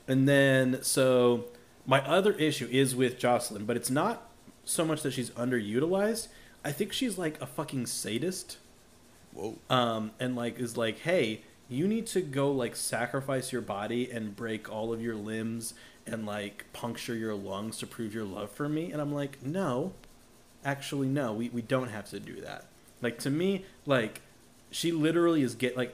[0.08, 1.46] and then so
[1.86, 4.30] my other issue is with Jocelyn, but it's not
[4.66, 6.28] so much that she's underutilized.
[6.64, 8.58] I think she's like a fucking sadist.
[9.34, 9.58] Whoa.
[9.70, 14.36] um, and like is like, hey, you need to go like sacrifice your body and
[14.36, 15.74] break all of your limbs
[16.06, 18.92] and like puncture your lungs to prove your love for me.
[18.92, 19.94] And I'm like, no,
[20.66, 22.66] actually, no, we, we don't have to do that.
[23.02, 24.22] Like to me, like
[24.72, 25.94] she literally is get like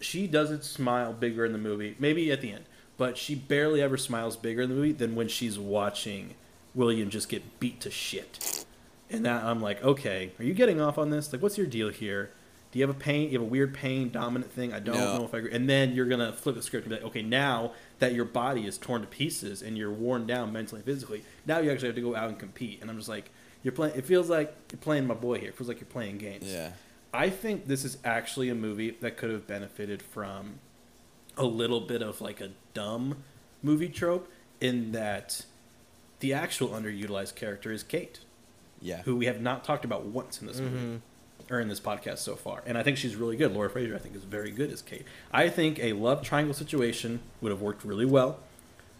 [0.00, 2.64] she doesn't smile bigger in the movie, maybe at the end,
[3.00, 6.34] but she barely ever smiles bigger in the movie than when she's watching
[6.74, 8.66] William just get beat to shit.
[9.08, 11.32] And that I'm like, okay, are you getting off on this?
[11.32, 12.30] Like, what's your deal here?
[12.70, 13.30] Do you have a pain?
[13.30, 14.74] You have a weird pain dominant thing?
[14.74, 15.16] I don't No.
[15.16, 15.52] know if I agree.
[15.52, 18.66] And then you're gonna flip the script and be like, okay, now that your body
[18.66, 21.96] is torn to pieces and you're worn down mentally and physically, now you actually have
[21.96, 22.82] to go out and compete.
[22.82, 23.30] And I'm just like,
[23.62, 23.94] you're playing.
[23.96, 25.48] It feels like you're playing my boy here.
[25.48, 26.44] It feels like you're playing games.
[26.46, 26.72] Yeah.
[27.14, 30.60] I think this is actually a movie that could have benefited from
[31.40, 33.22] a little bit of like a dumb
[33.62, 34.30] movie trope
[34.60, 35.44] in that
[36.20, 38.20] the actual underutilized character is Kate,
[38.80, 39.02] Yeah.
[39.02, 41.52] who we have not talked about once in this movie mm-hmm.
[41.54, 42.62] or in this podcast so far.
[42.66, 43.52] And I think she's really good.
[43.52, 45.04] Laura Fraser, I think, is very good as Kate.
[45.32, 48.38] I think a love triangle situation would have worked really well.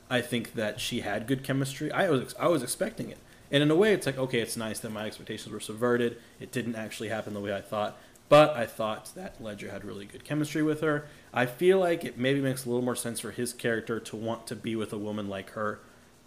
[0.09, 1.93] I think that she had good chemistry.
[1.93, 3.19] I was I was expecting it,
[3.53, 6.17] and in a way, it's like okay, it's nice that my expectations were subverted.
[6.41, 7.97] It didn't actually happen the way I thought,
[8.31, 11.07] but I thought that Ledger had really good chemistry with her.
[11.35, 14.47] I feel like it maybe makes a little more sense for his character to want
[14.47, 15.81] to be with a woman like her,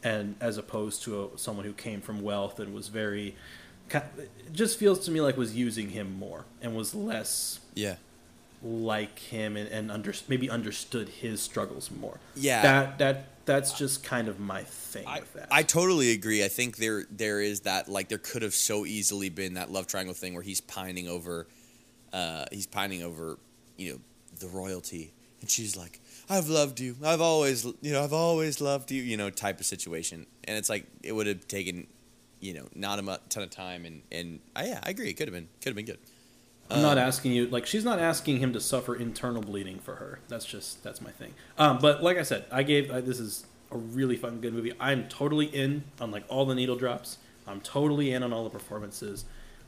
[0.04, 3.36] and as opposed to a, someone who came from wealth and was very.
[3.91, 7.95] It just feels to me like was using him more and was less Yeah.
[8.64, 12.20] like him and, and under, maybe understood his struggles more.
[12.36, 12.62] Yeah.
[12.62, 15.49] That that that's just kind of my thing I, with that.
[15.51, 16.43] I totally agree.
[16.43, 19.86] I think there there is that like there could have so easily been that love
[19.86, 21.45] triangle thing where he's pining over
[22.14, 23.38] uh he's pining over,
[23.78, 23.99] you know,
[24.39, 25.99] the royalty and she's like,
[26.30, 26.95] I've loved you.
[27.03, 30.26] I've always you know, I've always loved you, you know, type of situation.
[30.45, 31.88] And it's like it would have taken,
[32.39, 35.09] you know, not a ton of time and and I, yeah, I agree.
[35.09, 35.99] It could have been could have been good.
[36.70, 39.95] I'm not Um, asking you like she's not asking him to suffer internal bleeding for
[39.95, 40.20] her.
[40.30, 41.34] That's just that's my thing.
[41.57, 44.72] Um, but like I said, I gave uh, this is a really fun good movie.
[44.80, 47.18] I'm totally in on like all the needle drops.
[47.45, 49.26] I'm totally in on all the performances.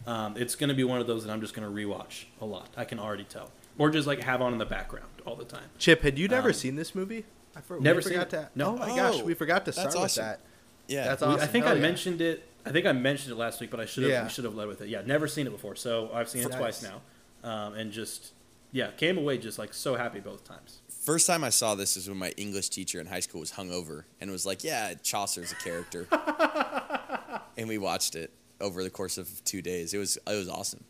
[0.07, 2.45] Um, it's going to be one of those that I'm just going to rewatch a
[2.45, 2.69] lot.
[2.77, 5.65] I can already tell, or just like have on in the background all the time.
[5.79, 7.25] Chip, had you never Um, seen this movie?
[7.55, 8.29] I for, never we seen forgot it.
[8.29, 8.67] To, No.
[8.75, 10.39] Oh my gosh, Oh, we forgot to that's start with that.
[10.87, 11.05] Yeah.
[11.05, 11.41] That's awesome.
[11.41, 11.81] I think Hell I yeah.
[11.81, 12.47] mentioned it.
[12.65, 14.11] I think I mentioned it last week, but I should have.
[14.11, 14.27] Yeah.
[14.27, 14.89] Should have led with it.
[14.89, 16.57] Yeah, never seen it before, so I've seen it Nice.
[16.59, 17.01] twice now,
[17.49, 18.33] um, and just
[18.71, 20.79] yeah, came away just like so happy both times.
[20.89, 24.03] First time I saw this is when my English teacher in high school was hungover
[24.19, 26.07] and was like, "Yeah, Chaucer's a character,"
[27.57, 28.31] and we watched it
[28.61, 29.93] over the course of two days.
[29.93, 30.83] It was it was awesome.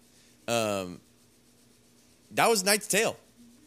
[0.48, 1.00] Um,
[2.32, 3.18] that was Knight's Tale.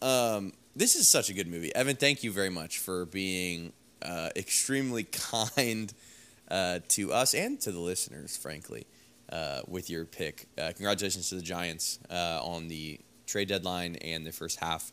[0.03, 1.97] Um, this is such a good movie, Evan.
[1.97, 3.73] Thank you very much for being
[4.03, 5.93] uh, extremely kind
[6.51, 8.87] uh, to us and to the listeners, frankly,
[9.33, 10.47] uh, with your pick.
[10.57, 14.93] Uh, congratulations to the Giants uh, on the trade deadline and the first half.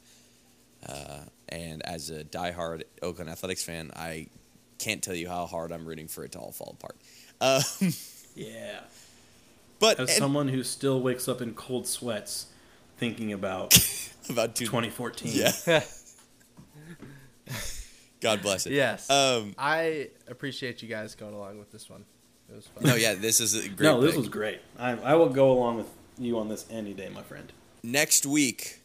[0.87, 4.27] Uh, and as a diehard Oakland Athletics fan, I
[4.77, 6.97] can't tell you how hard I'm rooting for it to all fall apart.
[7.41, 7.61] Um,
[8.35, 8.81] Yeah,
[9.79, 12.47] but as and- someone who still wakes up in cold sweats
[12.97, 13.73] thinking about
[14.29, 15.31] about two, 2014.
[15.33, 15.51] yeah.
[18.21, 18.73] God bless it.
[18.73, 19.09] Yes.
[19.09, 22.05] Um, I appreciate you guys going along with this one.
[22.49, 22.83] It was fun.
[22.83, 23.81] no, yeah, this is a great.
[23.81, 24.19] no, this pick.
[24.19, 24.61] was great.
[24.79, 27.51] I, I will go along with you on this any day, my friend.
[27.83, 28.81] next week.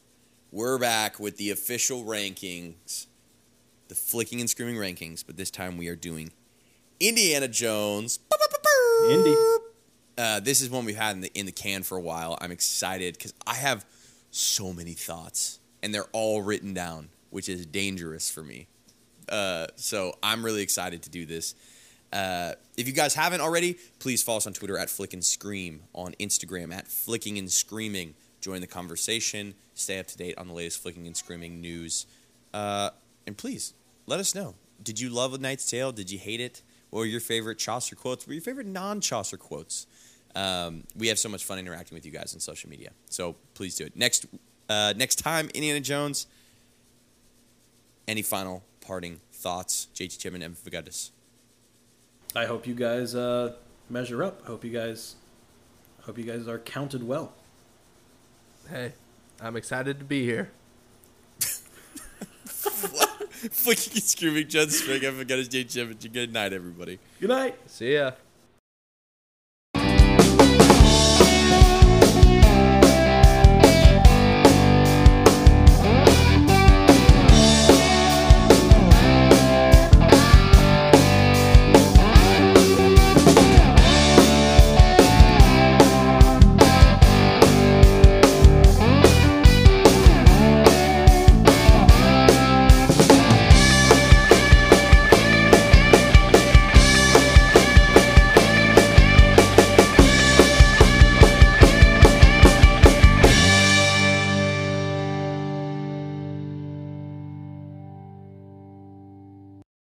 [0.53, 3.07] We're back with the official rankings,
[3.87, 6.33] the flicking and screaming rankings, but this time we are doing
[6.99, 8.19] Indiana Jones.
[9.09, 9.37] Indy.
[10.19, 12.37] Uh, this is one we've had in the in the can for a while.
[12.41, 13.85] I'm excited because I have
[14.31, 18.67] so many thoughts, and they're all written down, which is dangerous for me.
[19.29, 21.55] Uh, so I'm really excited to do this.
[22.13, 25.83] Uh, if you guys haven't already, please follow us on Twitter at Flick and Scream,
[25.95, 28.15] on Instagram at Flicking and Screaming.
[28.41, 29.55] Join the conversation.
[29.75, 32.07] Stay up to date on the latest Flicking and Screaming news.
[32.53, 32.91] Uh,
[33.27, 33.75] and please
[34.07, 34.55] let us know.
[34.83, 35.93] Did you love A Tale?
[35.93, 36.63] Did you hate it?
[36.91, 38.25] What were your favorite Chaucer quotes?
[38.25, 39.87] What were your favorite non Chaucer quotes?
[40.35, 42.91] Um, we have so much fun interacting with you guys on social media.
[43.09, 43.97] So please do it.
[43.97, 44.27] Next,
[44.69, 46.27] uh, next time, Indiana Jones.
[48.07, 51.11] Any final parting thoughts, JT Chipman and Vigadis?
[52.35, 53.55] I hope you guys uh,
[53.89, 54.41] measure up.
[54.45, 55.17] I hope you guys,
[56.03, 57.33] hope you guys are counted well.
[58.69, 58.93] Hey,
[59.41, 60.51] I'm excited to be here.
[63.53, 65.97] Flicking and screaming, Jen Spring and Vigadis, JT Chipman.
[66.13, 66.99] Good night, everybody.
[67.21, 67.57] Good night.
[67.67, 68.13] See ya.